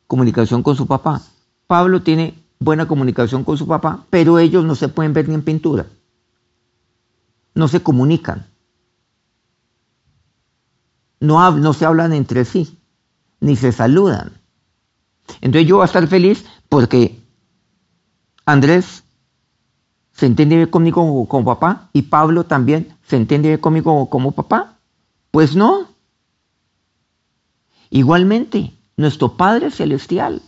comunicación 0.07 0.63
con 0.63 0.75
su 0.75 0.87
papá. 0.87 1.21
Pablo 1.67 2.01
tiene 2.01 2.43
buena 2.59 2.87
comunicación 2.87 3.43
con 3.43 3.59
su 3.59 3.67
papá, 3.67 4.05
pero 4.09 4.39
ellos 4.39 4.65
no 4.65 4.73
se 4.73 4.87
pueden 4.87 5.13
ver 5.13 5.29
ni 5.29 5.35
en 5.35 5.43
pintura. 5.43 5.85
No 7.53 7.67
se 7.67 7.83
comunican. 7.83 8.47
No, 11.19 11.51
no 11.51 11.73
se 11.73 11.85
hablan 11.85 12.11
entre 12.11 12.43
sí, 12.43 12.79
ni 13.39 13.55
se 13.55 13.71
saludan. 13.71 14.41
Entonces 15.41 15.69
yo 15.69 15.75
voy 15.75 15.83
a 15.83 15.85
estar 15.85 16.07
feliz 16.07 16.43
porque 16.69 17.21
Andrés 18.47 19.03
se 20.15 20.25
entiende 20.25 20.69
conmigo 20.69 21.27
como, 21.27 21.43
papá 21.43 21.89
y 21.91 22.03
Pablo 22.03 22.45
también 22.45 22.95
se 23.05 23.17
entiende 23.17 23.59
conmigo 23.59 24.09
como 24.09 24.31
papá. 24.31 24.77
Pues 25.31 25.55
no. 25.57 25.89
Igualmente, 27.89 28.73
nuestro 28.95 29.33
Padre 29.35 29.71
Celestial, 29.71 30.41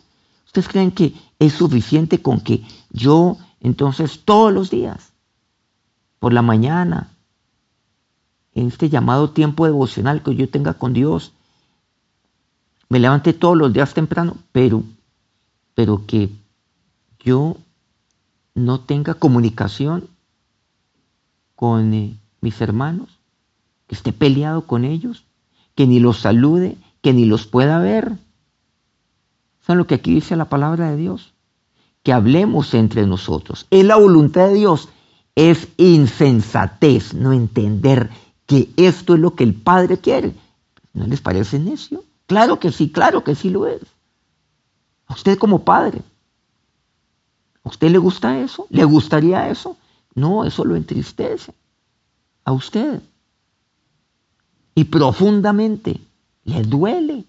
¿ustedes 0.46 0.70
creen 0.70 0.92
que 0.92 1.14
es 1.40 1.54
suficiente 1.54 2.22
con 2.22 2.40
que 2.40 2.64
yo 2.92 3.38
entonces 3.60 4.22
todos 4.24 4.54
los 4.54 4.70
días, 4.70 5.12
por 6.20 6.32
la 6.32 6.42
mañana, 6.42 7.12
en 8.56 8.68
este 8.68 8.90
llamado 8.90 9.32
tiempo 9.32 9.66
devocional 9.66 10.24
que 10.24 10.34
yo 10.34 10.50
tenga 10.50 10.76
con 10.76 10.94
Dios, 10.94 11.34
me 12.88 13.00
levante 13.00 13.34
todos 13.34 13.58
los 13.58 13.74
días 13.74 13.94
temprano, 13.94 14.38
pero, 14.54 14.84
pero 15.76 16.06
que 16.08 16.30
yo 17.20 17.58
no 18.58 18.80
tenga 18.80 19.14
comunicación 19.14 20.10
con 21.56 21.94
eh, 21.94 22.18
mis 22.42 22.60
hermanos, 22.60 23.20
que 23.86 23.94
esté 23.94 24.12
peleado 24.12 24.66
con 24.66 24.84
ellos, 24.84 25.26
que 25.76 25.86
ni 25.86 26.00
los 26.00 26.20
salude, 26.20 26.76
que 27.02 27.14
ni 27.14 27.26
los 27.26 27.46
pueda 27.46 27.78
ver. 27.78 28.18
¿Saben 29.62 29.78
lo 29.78 29.86
que 29.88 29.96
aquí 29.96 30.14
dice 30.14 30.36
la 30.36 30.50
palabra 30.50 30.90
de 30.90 30.98
Dios? 30.98 31.34
Que 32.02 32.14
hablemos 32.14 32.74
entre 32.74 33.06
nosotros. 33.06 33.68
Es 33.70 33.86
la 33.86 33.96
voluntad 33.96 34.48
de 34.48 34.56
Dios. 34.56 34.90
Es 35.36 35.68
insensatez 35.78 37.14
no 37.14 37.34
entender 37.34 38.10
que 38.48 38.70
esto 38.76 39.14
es 39.14 39.20
lo 39.20 39.36
que 39.36 39.44
el 39.44 39.54
Padre 39.54 40.00
quiere. 40.00 40.34
¿No 40.94 41.06
les 41.06 41.22
parece 41.22 41.60
necio? 41.60 42.04
Claro 42.26 42.60
que 42.60 42.72
sí, 42.72 42.90
claro 42.90 43.24
que 43.24 43.36
sí 43.36 43.52
lo 43.52 43.68
es. 43.68 43.82
A 45.06 45.14
usted 45.14 45.38
como 45.38 45.64
padre. 45.64 46.02
¿A 47.68 47.70
usted 47.70 47.92
le 47.92 47.98
gusta 47.98 48.40
eso? 48.40 48.66
¿Le 48.70 48.86
gustaría 48.86 49.50
eso? 49.50 49.76
No, 50.16 50.46
eso 50.46 50.64
lo 50.64 50.78
entristece 50.78 51.54
a 52.46 52.54
usted. 52.54 53.02
Y 54.74 54.86
profundamente 54.86 56.00
le 56.46 56.64
duele. 56.64 57.26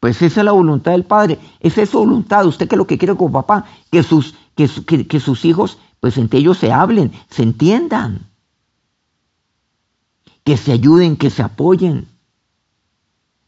Pues 0.00 0.20
esa 0.20 0.40
es 0.40 0.44
la 0.44 0.50
voluntad 0.50 0.90
del 0.90 1.04
Padre. 1.04 1.38
Esa 1.60 1.82
es 1.82 1.90
su 1.90 1.98
voluntad. 2.00 2.44
Usted 2.44 2.66
que 2.66 2.74
lo 2.74 2.88
que 2.88 2.98
quiere 2.98 3.14
como 3.14 3.30
papá, 3.30 3.66
que 3.92 4.02
sus, 4.02 4.34
que, 4.56 4.66
que 5.06 5.20
sus 5.20 5.44
hijos, 5.44 5.78
pues 6.00 6.18
entre 6.18 6.40
ellos 6.40 6.58
se 6.58 6.72
hablen, 6.72 7.12
se 7.28 7.44
entiendan. 7.44 8.26
Que 10.42 10.56
se 10.56 10.72
ayuden, 10.72 11.16
que 11.16 11.30
se 11.30 11.42
apoyen. 11.42 12.08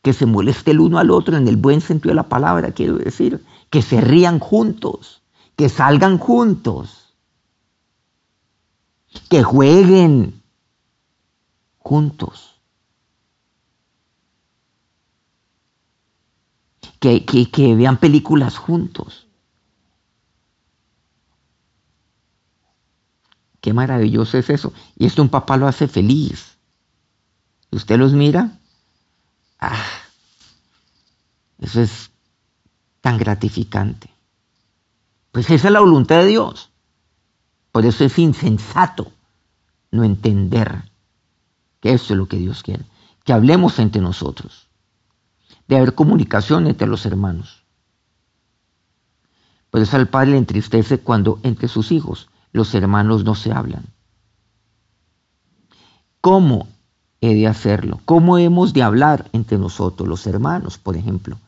que 0.02 0.12
se 0.12 0.26
moleste 0.26 0.72
el 0.72 0.80
uno 0.80 0.98
al 0.98 1.10
otro 1.10 1.36
en 1.36 1.48
el 1.48 1.56
buen 1.56 1.80
sentido 1.80 2.10
de 2.10 2.16
la 2.16 2.28
palabra, 2.28 2.72
quiero 2.72 2.98
decir, 2.98 3.42
que 3.72 3.80
se 3.80 4.02
rían 4.02 4.38
juntos, 4.38 5.22
que 5.56 5.70
salgan 5.70 6.18
juntos, 6.18 7.14
que 9.30 9.42
jueguen 9.42 10.42
juntos, 11.78 12.60
que, 17.00 17.24
que 17.24 17.74
vean 17.74 17.96
películas 17.96 18.58
juntos. 18.58 19.26
Qué 23.62 23.72
maravilloso 23.72 24.36
es 24.36 24.50
eso. 24.50 24.74
Y 24.96 25.06
esto 25.06 25.22
un 25.22 25.30
papá 25.30 25.56
lo 25.56 25.66
hace 25.66 25.88
feliz. 25.88 26.58
Usted 27.70 27.96
los 27.96 28.12
mira 28.12 28.58
Ah, 29.58 29.82
eso 31.58 31.80
es 31.80 32.11
tan 33.02 33.18
gratificante. 33.18 34.08
Pues 35.32 35.50
esa 35.50 35.68
es 35.68 35.72
la 35.72 35.80
voluntad 35.80 36.20
de 36.20 36.26
Dios. 36.26 36.70
Por 37.70 37.84
eso 37.84 38.04
es 38.04 38.18
insensato 38.18 39.12
no 39.90 40.04
entender 40.04 40.90
que 41.80 41.92
eso 41.92 42.14
es 42.14 42.18
lo 42.18 42.26
que 42.26 42.38
Dios 42.38 42.62
quiere. 42.62 42.84
Que 43.24 43.32
hablemos 43.32 43.78
entre 43.78 44.00
nosotros. 44.00 44.68
De 45.68 45.76
haber 45.76 45.94
comunicación 45.94 46.66
entre 46.66 46.86
los 46.86 47.04
hermanos. 47.04 47.64
Por 49.70 49.80
eso 49.80 49.96
al 49.96 50.08
padre 50.08 50.32
le 50.32 50.38
entristece 50.38 50.98
cuando 50.98 51.40
entre 51.42 51.68
sus 51.68 51.92
hijos 51.92 52.28
los 52.52 52.74
hermanos 52.74 53.24
no 53.24 53.34
se 53.34 53.52
hablan. 53.52 53.86
¿Cómo 56.20 56.68
he 57.20 57.34
de 57.34 57.48
hacerlo? 57.48 58.00
¿Cómo 58.04 58.38
hemos 58.38 58.74
de 58.74 58.82
hablar 58.82 59.28
entre 59.32 59.58
nosotros, 59.58 60.08
los 60.08 60.26
hermanos, 60.26 60.78
por 60.78 60.96
ejemplo? 60.96 61.38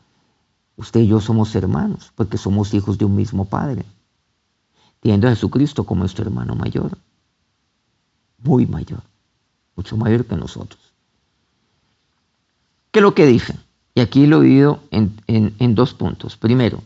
Usted 0.77 1.01
y 1.01 1.07
yo 1.07 1.21
somos 1.21 1.55
hermanos 1.55 2.11
porque 2.15 2.37
somos 2.37 2.73
hijos 2.73 2.97
de 2.97 3.05
un 3.05 3.15
mismo 3.15 3.45
Padre, 3.45 3.85
teniendo 4.99 5.27
a 5.27 5.31
Jesucristo 5.31 5.85
como 5.85 6.01
nuestro 6.01 6.25
hermano 6.25 6.55
mayor, 6.55 6.97
muy 8.39 8.65
mayor, 8.65 9.01
mucho 9.75 9.97
mayor 9.97 10.25
que 10.25 10.35
nosotros. 10.35 10.81
¿Qué 12.91 12.99
es 12.99 13.03
lo 13.03 13.15
que 13.15 13.25
dicen? 13.25 13.59
Y 13.93 14.01
aquí 14.01 14.27
lo 14.27 14.37
he 14.37 14.47
oído 14.47 14.79
en, 14.91 15.15
en 15.27 15.75
dos 15.75 15.93
puntos. 15.93 16.35
Primero, 16.37 16.81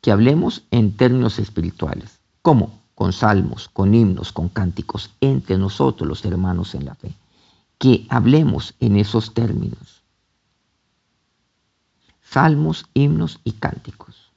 que 0.00 0.10
hablemos 0.10 0.62
en 0.70 0.96
términos 0.96 1.38
espirituales. 1.38 2.18
¿Cómo? 2.42 2.80
Con 2.94 3.12
salmos, 3.12 3.68
con 3.68 3.94
himnos, 3.94 4.32
con 4.32 4.48
cánticos, 4.48 5.10
entre 5.20 5.58
nosotros 5.58 6.08
los 6.08 6.24
hermanos 6.24 6.74
en 6.74 6.86
la 6.86 6.94
fe 6.94 7.14
que 7.78 8.06
hablemos 8.08 8.74
en 8.80 8.96
esos 8.96 9.34
términos. 9.34 10.03
Salmos, 12.34 12.86
himnos 12.94 13.38
y 13.44 13.52
cánticos. 13.52 14.32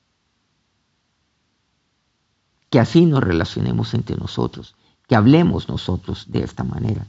Que 2.70 2.80
así 2.80 3.08
nos 3.08 3.24
relacionemos 3.24 3.96
entre 3.96 4.16
nosotros, 4.16 4.76
que 5.08 5.16
hablemos 5.16 5.68
nosotros 5.68 6.26
de 6.28 6.44
esta 6.44 6.64
manera, 6.64 7.08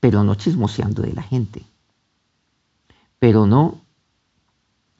pero 0.00 0.24
no 0.24 0.36
chismoseando 0.36 1.02
de 1.02 1.12
la 1.12 1.22
gente, 1.22 1.66
pero 3.18 3.44
no 3.44 3.82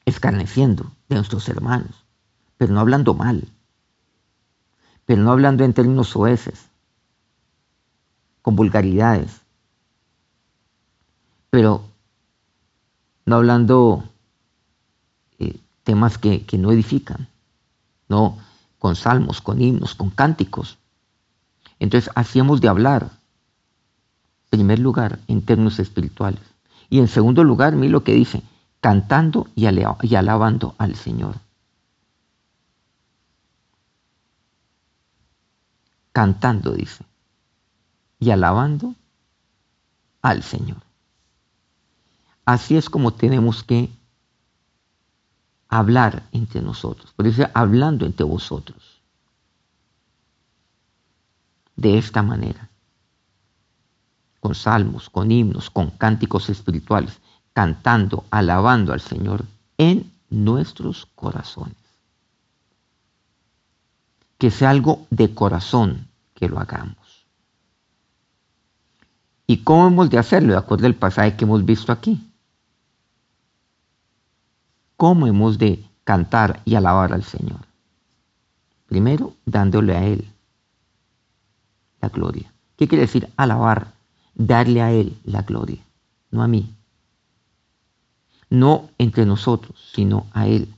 escarneciendo 0.05 0.93
de 1.09 1.17
nuestros 1.17 1.49
hermanos, 1.49 2.05
pero 2.59 2.75
no 2.75 2.81
hablando 2.81 3.15
mal, 3.15 3.49
pero 5.07 5.23
no 5.23 5.33
hablando 5.33 5.65
en 5.65 5.73
términos 5.73 6.09
soeces, 6.09 6.69
con 8.43 8.55
vulgaridades, 8.55 9.41
pero 11.49 11.85
no 13.25 13.37
hablando 13.37 14.10
temas 15.85 16.19
que, 16.19 16.45
que 16.45 16.59
no 16.59 16.73
edifican, 16.73 17.29
no 18.09 18.39
con 18.79 18.97
salmos, 18.97 19.41
con 19.41 19.61
himnos, 19.61 19.95
con 19.95 20.11
cánticos. 20.11 20.79
Entonces, 21.79 22.11
así 22.15 22.39
hemos 22.39 22.61
de 22.61 22.69
hablar, 22.69 23.11
en 24.51 24.59
primer 24.59 24.79
lugar, 24.79 25.21
en 25.29 25.43
términos 25.43 25.79
espirituales. 25.79 26.43
Y 26.89 26.99
en 26.99 27.09
segundo 27.09 27.45
lugar, 27.45 27.77
mire 27.77 27.93
lo 27.93 28.03
que 28.03 28.15
dice, 28.15 28.43
cantando 28.81 29.49
y, 29.55 29.67
y 29.67 30.15
alabando 30.15 30.75
al 30.79 30.97
Señor. 30.97 31.37
Cantando, 36.13 36.73
dice, 36.73 37.05
y 38.19 38.31
alabando 38.31 38.95
al 40.23 40.43
Señor. 40.43 40.79
Así 42.45 42.77
es 42.77 42.91
como 42.91 43.13
tenemos 43.13 43.63
que 43.63 43.91
hablar 45.71 46.25
entre 46.33 46.61
nosotros. 46.61 47.13
Por 47.13 47.27
eso 47.27 47.49
hablando 47.55 48.05
entre 48.05 48.25
vosotros. 48.25 49.01
De 51.77 51.97
esta 51.97 52.23
manera. 52.23 52.69
Con 54.41 54.55
salmos, 54.55 55.09
con 55.09 55.31
himnos, 55.31 55.71
con 55.71 55.91
cánticos 55.91 56.51
espirituales, 56.51 57.19
cantando, 57.53 58.25
alabando 58.31 58.93
al 58.93 59.01
Señor 59.01 59.45
en 59.79 60.13
nuestros 60.29 61.07
corazones. 61.15 61.77
Que 64.39 64.51
sea 64.51 64.71
algo 64.71 65.07
de 65.11 65.35
corazón 65.35 66.09
que 66.35 66.49
lo 66.49 66.59
hagamos. 66.59 66.97
¿Y 69.47 69.59
cómo 69.59 69.87
hemos 69.87 70.11
de 70.11 70.19
hacerlo? 70.19 70.53
De 70.53 70.59
acuerdo 70.59 70.87
al 70.87 70.95
pasaje 70.95 71.37
que 71.37 71.45
hemos 71.45 71.65
visto 71.65 71.93
aquí 71.93 72.30
cómo 75.01 75.27
hemos 75.27 75.57
de 75.57 75.83
cantar 76.05 76.61
y 76.67 76.75
alabar 76.75 77.15
al 77.15 77.25
Señor. 77.25 77.61
Primero, 78.85 79.33
dándole 79.47 79.97
a 79.97 80.05
Él 80.05 80.31
la 82.03 82.11
gloria. 82.11 82.53
¿Qué 82.77 82.87
quiere 82.87 83.07
decir 83.07 83.27
alabar? 83.39 83.95
Darle 84.35 84.83
a 84.83 84.93
Él 84.93 85.17
la 85.25 85.41
gloria, 85.41 85.83
no 86.31 86.43
a 86.43 86.49
mí. 86.49 86.75
No 88.51 88.91
entre 88.99 89.25
nosotros, 89.25 89.75
sino 89.95 90.27
a 90.35 90.47
Él. 90.47 90.69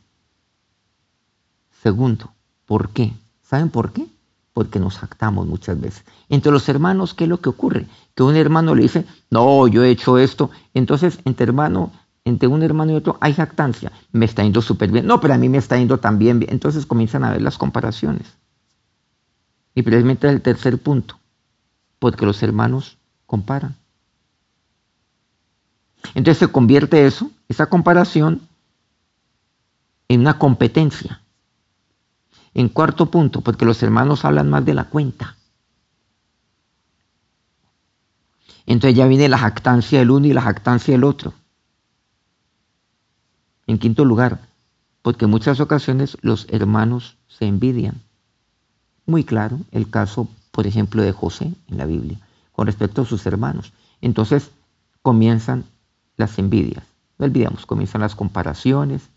Segundo, 1.82 2.30
¿por 2.64 2.90
qué? 2.90 3.12
¿Saben 3.42 3.70
por 3.70 3.92
qué? 3.92 4.06
Porque 4.52 4.78
nos 4.78 4.98
jactamos 4.98 5.48
muchas 5.48 5.80
veces. 5.80 6.04
Entre 6.28 6.52
los 6.52 6.68
hermanos, 6.68 7.12
¿qué 7.12 7.24
es 7.24 7.30
lo 7.30 7.40
que 7.40 7.48
ocurre? 7.48 7.88
Que 8.14 8.22
un 8.22 8.37
hermano 8.37 8.76
le 8.76 8.82
dice, 8.82 9.04
no, 9.30 9.66
yo 9.66 9.82
he 9.82 9.90
hecho 9.90 10.16
esto. 10.16 10.52
Entonces, 10.74 11.18
entre 11.24 11.46
hermanos 11.46 11.90
entre 12.24 12.48
un 12.48 12.62
hermano 12.62 12.92
y 12.92 12.96
otro 12.96 13.18
hay 13.20 13.35
jactancia. 13.35 13.92
Me 14.12 14.24
está 14.24 14.42
yendo 14.42 14.62
súper 14.62 14.90
bien. 14.90 15.06
No, 15.06 15.20
pero 15.20 15.35
a 15.35 15.38
mí 15.38 15.48
me 15.48 15.58
está 15.58 15.76
yendo 15.76 15.98
también 15.98 16.38
bien. 16.38 16.52
Entonces 16.52 16.87
comienzan 16.87 17.24
a 17.24 17.30
ver 17.30 17.42
las 17.42 17.58
comparaciones. 17.58 18.37
Y 19.74 19.82
precisamente 19.82 20.28
el 20.28 20.42
tercer 20.42 20.78
punto, 20.78 21.18
porque 21.98 22.26
los 22.26 22.42
hermanos 22.42 22.98
comparan. 23.26 23.76
Entonces 26.14 26.38
se 26.38 26.48
convierte 26.48 27.06
eso, 27.06 27.30
esa 27.48 27.66
comparación, 27.66 28.46
en 30.08 30.20
una 30.20 30.38
competencia. 30.38 31.22
En 32.54 32.68
cuarto 32.68 33.11
punto, 33.11 33.40
porque 33.40 33.64
los 33.64 33.82
hermanos 33.82 34.26
hablan 34.26 34.50
más 34.50 34.64
de 34.64 34.74
la 34.74 34.85
cuenta. 34.85 35.37
Entonces 38.66 38.96
ya 38.96 39.06
viene 39.06 39.28
la 39.28 39.38
jactancia 39.38 39.98
del 40.00 40.11
uno 40.11 40.26
y 40.26 40.32
la 40.35 40.42
jactancia 40.42 40.92
del 40.92 41.04
otro. 41.04 41.32
En 43.66 43.79
quinto 43.79 44.05
lugar, 44.05 44.40
porque 45.03 45.25
en 45.25 45.31
muchas 45.31 45.61
ocasiones 45.61 46.16
los 46.22 46.46
hermanos 46.51 47.16
se 47.29 47.46
envidian. 47.46 48.01
Muy 49.07 49.25
claro 49.25 49.59
el 49.72 49.90
caso, 49.90 50.29
por 50.51 50.66
ejemplo, 50.66 51.03
de 51.03 51.12
José 51.12 51.53
en 51.68 51.79
la 51.79 51.87
Biblia, 51.87 52.18
con 52.53 52.66
respecto 52.66 53.03
a 53.03 53.07
sus 53.07 53.27
hermanos. 53.27 53.72
Entonces 54.01 54.51
comienzan 55.03 55.64
las 56.16 56.38
envidias. 56.38 56.85
No 57.18 57.27
olvidemos, 57.27 57.66
comienzan 57.66 58.01
las 58.01 58.14
comparaciones, 58.14 59.09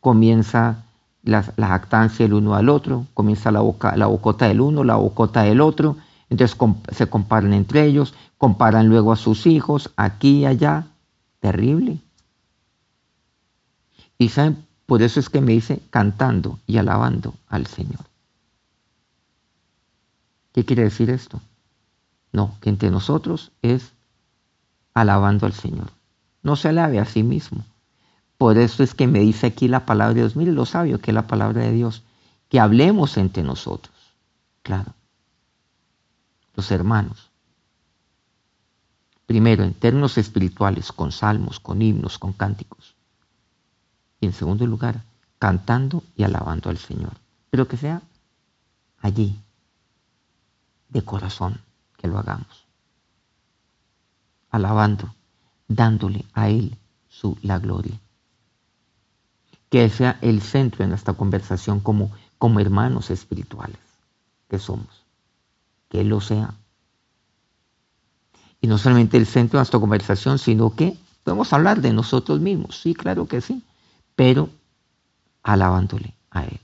comienza 0.00 0.84
la, 1.22 1.44
la 1.56 1.68
jactancia 1.68 2.26
uno 2.26 2.54
al 2.54 2.68
otro, 2.68 3.06
comienza 3.14 3.50
la, 3.50 3.60
boca, 3.60 3.96
la 3.96 4.06
bocota 4.06 4.46
del 4.48 4.60
uno, 4.60 4.84
la 4.84 4.96
bocota 4.96 5.42
del 5.42 5.60
otro, 5.60 5.96
entonces 6.30 6.56
se 6.92 7.06
comparan 7.08 7.52
entre 7.52 7.84
ellos, 7.84 8.14
comparan 8.36 8.88
luego 8.88 9.12
a 9.12 9.16
sus 9.16 9.46
hijos, 9.46 9.90
aquí 9.96 10.40
y 10.40 10.46
allá. 10.46 10.86
Terrible. 11.40 11.98
Y 14.18 14.30
saben, 14.30 14.66
por 14.86 15.02
eso 15.02 15.20
es 15.20 15.30
que 15.30 15.40
me 15.40 15.52
dice 15.52 15.80
cantando 15.90 16.58
y 16.66 16.78
alabando 16.78 17.34
al 17.48 17.66
Señor. 17.66 18.00
¿Qué 20.52 20.64
quiere 20.64 20.82
decir 20.82 21.08
esto? 21.08 21.40
No, 22.32 22.56
que 22.60 22.68
entre 22.68 22.90
nosotros 22.90 23.52
es 23.62 23.92
alabando 24.92 25.46
al 25.46 25.52
Señor. 25.52 25.90
No 26.42 26.56
se 26.56 26.68
alabe 26.68 26.98
a 26.98 27.04
sí 27.04 27.22
mismo. 27.22 27.64
Por 28.38 28.58
eso 28.58 28.82
es 28.82 28.94
que 28.94 29.06
me 29.06 29.20
dice 29.20 29.46
aquí 29.46 29.68
la 29.68 29.86
palabra 29.86 30.14
de 30.14 30.20
Dios. 30.20 30.36
Mire 30.36 30.52
lo 30.52 30.66
sabio 30.66 31.00
que 31.00 31.10
es 31.10 31.14
la 31.14 31.26
palabra 31.26 31.62
de 31.62 31.72
Dios. 31.72 32.02
Que 32.48 32.60
hablemos 32.60 33.16
entre 33.16 33.42
nosotros. 33.42 33.94
Claro. 34.62 34.94
Los 36.54 36.70
hermanos. 36.70 37.30
Primero, 39.26 39.64
en 39.64 39.74
términos 39.74 40.16
espirituales, 40.18 40.90
con 40.90 41.12
salmos, 41.12 41.60
con 41.60 41.82
himnos, 41.82 42.18
con 42.18 42.32
cánticos. 42.32 42.96
Y 44.20 44.26
en 44.26 44.32
segundo 44.32 44.66
lugar, 44.66 45.04
cantando 45.38 46.02
y 46.16 46.24
alabando 46.24 46.70
al 46.70 46.78
Señor. 46.78 47.12
Pero 47.50 47.68
que 47.68 47.76
sea 47.76 48.02
allí, 49.00 49.38
de 50.88 51.02
corazón, 51.02 51.60
que 51.96 52.08
lo 52.08 52.18
hagamos. 52.18 52.66
Alabando, 54.50 55.14
dándole 55.68 56.24
a 56.32 56.48
Él 56.48 56.76
su, 57.08 57.36
la 57.42 57.58
gloria. 57.58 57.98
Que 59.70 59.88
sea 59.90 60.18
el 60.22 60.40
centro 60.40 60.84
de 60.84 60.88
nuestra 60.88 61.14
conversación 61.14 61.80
como, 61.80 62.10
como 62.38 62.60
hermanos 62.60 63.10
espirituales 63.10 63.78
que 64.48 64.58
somos. 64.58 65.04
Que 65.90 66.00
Él 66.00 66.08
lo 66.08 66.20
sea. 66.20 66.54
Y 68.60 68.66
no 68.66 68.78
solamente 68.78 69.16
el 69.16 69.26
centro 69.26 69.58
de 69.58 69.60
nuestra 69.60 69.78
conversación, 69.78 70.38
sino 70.38 70.74
que 70.74 70.96
podemos 71.22 71.52
hablar 71.52 71.80
de 71.80 71.92
nosotros 71.92 72.40
mismos. 72.40 72.80
Sí, 72.80 72.94
claro 72.94 73.26
que 73.26 73.40
sí. 73.40 73.62
Pero 74.18 74.50
alabándole 75.44 76.12
a 76.32 76.44
Él. 76.44 76.58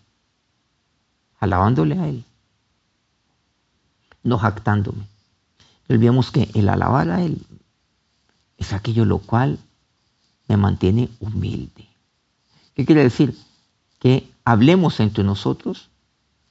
Alabándole 1.39 1.97
a 1.97 2.09
Él. 2.09 2.25
No 4.25 4.39
jactándome. 4.39 5.07
No 5.87 5.95
olvidemos 5.95 6.33
que 6.33 6.51
el 6.55 6.69
alabar 6.69 7.09
a 7.11 7.23
Él 7.23 7.47
es 8.59 8.73
aquello 8.73 9.05
lo 9.05 9.19
cual 9.19 9.61
me 10.49 10.57
mantiene 10.57 11.11
humilde. 11.21 11.87
¿Qué 12.75 12.85
quiere 12.85 13.05
decir? 13.05 13.39
Que 14.01 14.29
hablemos 14.45 14.99
entre 14.99 15.23
nosotros 15.23 15.91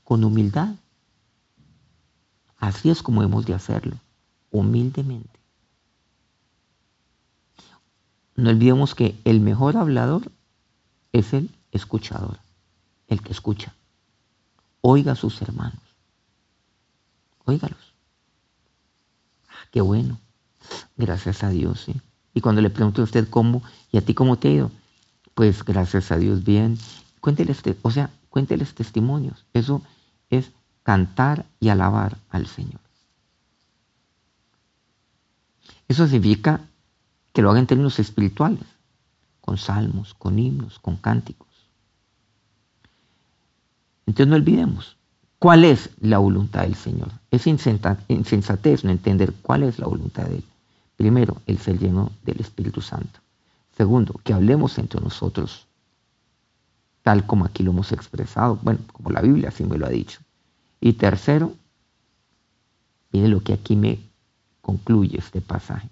con 0.05 0.23
humildad. 0.23 0.73
Así 2.59 2.89
es 2.89 3.03
como 3.03 3.23
hemos 3.23 3.45
de 3.45 3.55
hacerlo, 3.55 3.97
humildemente. 4.51 5.37
No 8.37 8.51
olvidemos 8.51 8.95
que 8.95 9.19
el 9.25 9.41
mejor 9.41 9.75
hablador 9.75 10.31
es 11.13 11.33
el 11.33 11.49
escuchador, 11.71 12.39
el 13.07 13.21
que 13.21 13.31
escucha. 13.31 13.73
Oiga 14.81 15.13
a 15.13 15.15
sus 15.15 15.41
hermanos. 15.41 15.79
Óigalos. 17.45 17.93
Ah, 19.47 19.67
qué 19.71 19.79
bueno. 19.79 20.19
Gracias 20.97 21.43
a 21.43 21.49
Dios, 21.49 21.81
¿sí? 21.81 22.01
Y 22.33 22.41
cuando 22.41 22.61
le 22.61 22.69
pregunto 22.69 23.01
a 23.01 23.05
usted 23.05 23.29
cómo, 23.29 23.63
¿y 23.91 23.97
a 23.97 24.01
ti 24.01 24.13
cómo 24.13 24.37
te 24.37 24.47
ha 24.49 24.51
ido? 24.51 24.71
Pues 25.35 25.63
gracias 25.63 26.11
a 26.11 26.17
Dios 26.17 26.43
bien. 26.43 26.77
Cuénteles, 27.21 27.61
o 27.81 27.91
sea, 27.91 28.09
cuénteles 28.29 28.73
testimonios. 28.73 29.45
Eso 29.53 29.81
es 30.29 30.51
cantar 30.83 31.45
y 31.59 31.69
alabar 31.69 32.17
al 32.29 32.47
Señor. 32.47 32.81
Eso 35.87 36.07
significa 36.07 36.61
que 37.33 37.41
lo 37.41 37.51
haga 37.51 37.59
en 37.59 37.67
términos 37.67 37.99
espirituales, 37.99 38.65
con 39.43 39.57
salmos, 39.57 40.13
con 40.13 40.39
himnos, 40.39 40.79
con 40.79 40.95
cánticos. 40.95 41.49
Entonces 44.05 44.27
no 44.29 44.35
olvidemos, 44.35 44.95
¿cuál 45.37 45.65
es 45.65 45.89
la 45.99 46.19
voluntad 46.19 46.61
del 46.61 46.75
Señor? 46.75 47.11
Es 47.29 47.45
insensatez 47.45 48.85
no 48.85 48.91
entender 48.91 49.33
cuál 49.41 49.63
es 49.63 49.79
la 49.79 49.87
voluntad 49.87 50.23
de 50.23 50.37
Él. 50.37 50.43
Primero, 50.95 51.41
el 51.45 51.57
ser 51.57 51.77
lleno 51.77 52.13
del 52.23 52.39
Espíritu 52.39 52.79
Santo. 52.79 53.19
Segundo, 53.75 54.13
que 54.23 54.31
hablemos 54.33 54.77
entre 54.77 55.01
nosotros, 55.01 55.67
tal 57.01 57.25
como 57.25 57.43
aquí 57.43 57.63
lo 57.63 57.71
hemos 57.71 57.91
expresado, 57.91 58.57
bueno, 58.61 58.79
como 58.93 59.09
la 59.09 59.21
Biblia 59.21 59.49
así 59.49 59.65
me 59.65 59.77
lo 59.77 59.85
ha 59.85 59.89
dicho. 59.89 60.21
Y 60.79 60.93
tercero, 60.93 61.53
mire 63.11 63.27
lo 63.27 63.41
que 63.41 63.51
aquí 63.51 63.75
me 63.75 63.99
concluye 64.61 65.17
este 65.17 65.41
pasaje, 65.41 65.89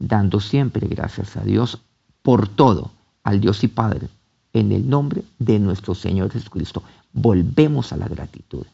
dando 0.00 0.40
siempre 0.40 0.88
gracias 0.88 1.36
a 1.36 1.44
Dios 1.44 1.80
por 2.24 2.48
todo, 2.48 2.90
al 3.22 3.38
Dios 3.38 3.62
y 3.64 3.68
Padre, 3.68 4.08
en 4.54 4.72
el 4.72 4.88
nombre 4.88 5.24
de 5.38 5.58
nuestro 5.58 5.94
Señor 5.94 6.30
Jesucristo. 6.30 6.82
Volvemos 7.12 7.92
a 7.92 7.98
la 7.98 8.08
gratitud. 8.08 8.64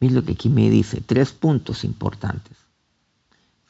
Mira 0.00 0.14
lo 0.14 0.24
que 0.24 0.32
aquí 0.32 0.48
me 0.48 0.68
dice, 0.70 1.00
tres 1.00 1.30
puntos 1.30 1.84
importantes. 1.84 2.56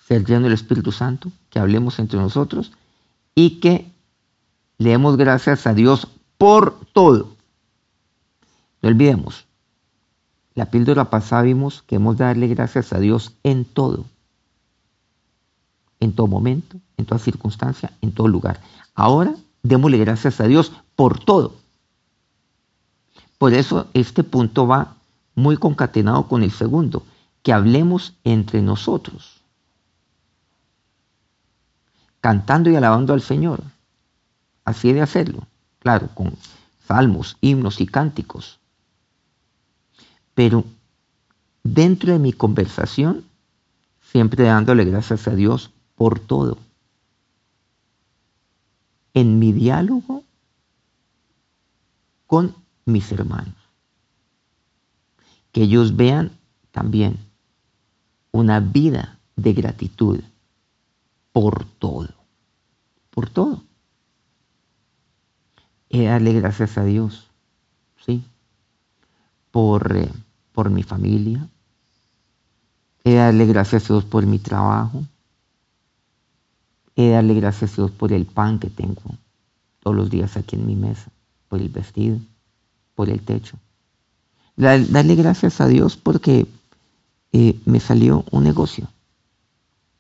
Ser 0.09 0.25
lleno 0.25 0.45
del 0.45 0.55
Espíritu 0.55 0.91
Santo, 0.91 1.31
que 1.51 1.59
hablemos 1.59 1.99
entre 1.99 2.19
nosotros 2.19 2.73
y 3.35 3.61
que 3.61 3.87
le 4.79 4.91
demos 4.91 5.19
gracias 5.19 5.67
a 5.67 5.75
Dios 5.75 6.09
por 6.39 6.81
todo. 6.95 7.37
No 8.81 8.89
olvidemos, 8.89 9.45
la 10.55 10.71
píldora 10.71 11.11
pasada 11.11 11.43
vimos 11.43 11.83
que 11.83 11.97
hemos 11.97 12.17
de 12.17 12.25
darle 12.25 12.47
gracias 12.49 12.95
a 12.95 13.01
Dios 13.01 13.35
en 13.43 13.67
todo, 13.67 14.07
en 16.01 16.13
todo 16.13 16.27
momento, 16.27 16.77
en 16.97 17.05
toda 17.05 17.19
circunstancia, 17.19 17.93
en 18.01 18.13
todo 18.13 18.29
lugar. 18.29 18.61
Ahora 18.95 19.35
démosle 19.63 19.99
gracias 19.99 20.41
a 20.41 20.45
Dios 20.45 20.73
por 20.95 21.19
todo. 21.19 21.55
Por 23.39 23.53
eso 23.53 23.89
este 23.95 24.25
punto 24.25 24.67
va 24.67 24.97
muy 25.35 25.57
concatenado 25.57 26.27
con 26.29 26.43
el 26.43 26.51
segundo, 26.51 27.05
que 27.43 27.53
hablemos 27.53 28.15
entre 28.25 28.63
nosotros, 28.63 29.43
cantando 32.21 32.71
y 32.71 32.77
alabando 32.77 33.13
al 33.13 33.21
Señor. 33.21 33.63
Así 34.65 34.93
de 34.93 35.03
hacerlo, 35.03 35.47
claro, 35.79 36.09
con 36.15 36.35
salmos, 36.89 37.37
himnos 37.41 37.81
y 37.81 37.87
cánticos. 37.87 38.59
Pero 40.35 40.65
dentro 41.63 42.13
de 42.13 42.19
mi 42.19 42.33
conversación, 42.33 43.25
siempre 44.11 44.45
dándole 44.45 44.85
gracias 44.85 45.29
a 45.29 45.35
Dios 45.35 45.71
por 45.97 46.21
todo. 46.21 46.59
En 49.15 49.39
mi 49.39 49.53
diálogo 49.53 50.23
con 52.27 52.55
mis 52.85 53.11
hermanos 53.11 53.67
que 55.57 55.63
ellos 55.63 55.97
vean 55.97 56.33
también 56.71 57.17
una 58.31 58.61
vida 58.61 59.19
de 59.37 59.55
gratitud 59.55 60.21
por 61.33 61.65
todo, 61.65 62.11
por 63.09 63.31
todo. 63.31 63.63
He 65.89 66.05
darle 66.05 66.35
gracias 66.35 66.77
a 66.77 66.85
Dios, 66.85 67.31
¿sí? 68.05 68.23
Por, 69.51 69.97
eh, 69.97 70.13
por 70.53 70.69
mi 70.69 70.83
familia. 70.83 71.49
He 73.03 73.15
darle 73.15 73.47
gracias 73.47 73.85
a 73.85 73.95
Dios 73.95 74.05
por 74.05 74.27
mi 74.27 74.39
trabajo. 74.39 75.05
He 76.97 77.11
darle 77.11 77.35
gracias 77.35 77.73
a 77.73 77.83
Dios 77.83 77.91
por 77.91 78.13
el 78.13 78.25
pan 78.25 78.59
que 78.59 78.71
tengo 78.71 79.03
todos 79.81 79.97
los 79.97 80.11
días 80.11 80.37
aquí 80.37 80.57
en 80.57 80.67
mi 80.67 80.75
mesa, 80.75 81.11
por 81.49 81.61
el 81.61 81.69
vestido, 81.69 82.19
por 82.95 83.11
el 83.11 83.21
techo. 83.21 83.59
Darle 84.57 85.15
gracias 85.15 85.61
a 85.61 85.69
Dios 85.69 85.97
porque 85.97 86.47
eh, 87.33 87.61
me 87.67 87.79
salió 87.79 88.25
un 88.31 88.45
negocio, 88.45 88.89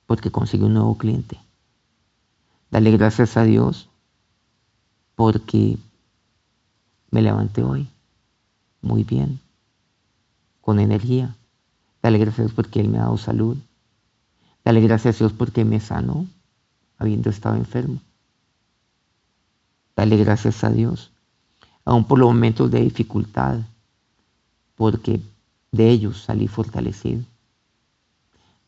porque 0.07 0.31
conseguí 0.31 0.65
un 0.65 0.75
nuevo 0.75 0.97
cliente. 0.97 1.39
Darle 2.71 2.91
gracias 2.93 3.37
a 3.37 3.45
Dios 3.45 3.89
porque 5.15 5.77
me 7.11 7.23
levanté 7.23 7.63
hoy 7.63 7.89
muy 8.83 9.05
bien, 9.05 9.41
con 10.61 10.79
energía. 10.79 11.37
Dale 12.03 12.19
gracias 12.19 12.41
a 12.41 12.43
Dios 12.45 12.55
porque 12.55 12.81
Él 12.81 12.89
me 12.89 12.99
ha 12.99 13.03
dado 13.03 13.19
salud. 13.19 13.57
Dale 14.65 14.81
gracias 14.81 15.17
a 15.17 15.19
Dios 15.19 15.33
porque 15.33 15.65
me 15.65 15.81
sanó, 15.81 16.27
habiendo 16.99 17.31
estado 17.31 17.57
enfermo. 17.57 18.01
Dale 19.95 20.17
gracias 20.17 20.63
a 20.65 20.71
Dios, 20.71 21.11
aún 21.85 22.05
por 22.05 22.19
los 22.19 22.29
momentos 22.29 22.71
de 22.71 22.81
dificultad, 22.81 23.61
porque 24.75 25.21
de 25.73 25.91
ellos 25.91 26.23
salí 26.23 26.49
fortalecido. 26.49 27.25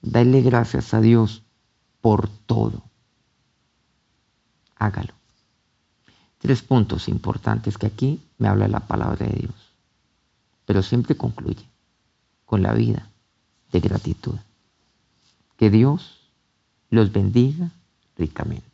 Dale 0.01 0.41
gracias 0.43 0.95
a 0.95 1.01
Dios 1.01 1.43
por 2.01 2.29
todo. 2.47 2.83
Hágalo. 4.77 5.12
Tres 6.38 6.62
puntos 6.62 7.09
importantes 7.09 7.77
que 7.77 7.87
aquí 7.87 8.23
me 8.38 8.49
habla 8.49 8.69
la 8.69 8.81
palabra 8.81 9.27
de 9.27 9.41
Dios, 9.41 9.73
pero 10.64 10.83
siempre 10.83 11.17
concluye 11.17 11.69
con 12.47 12.62
la 12.62 12.73
vida 12.73 13.11
de 13.73 13.81
gratitud. 13.81 14.37
Que 15.57 15.69
Dios 15.69 16.31
los 16.91 17.12
bendiga 17.12 17.73
ricamente. 18.18 18.67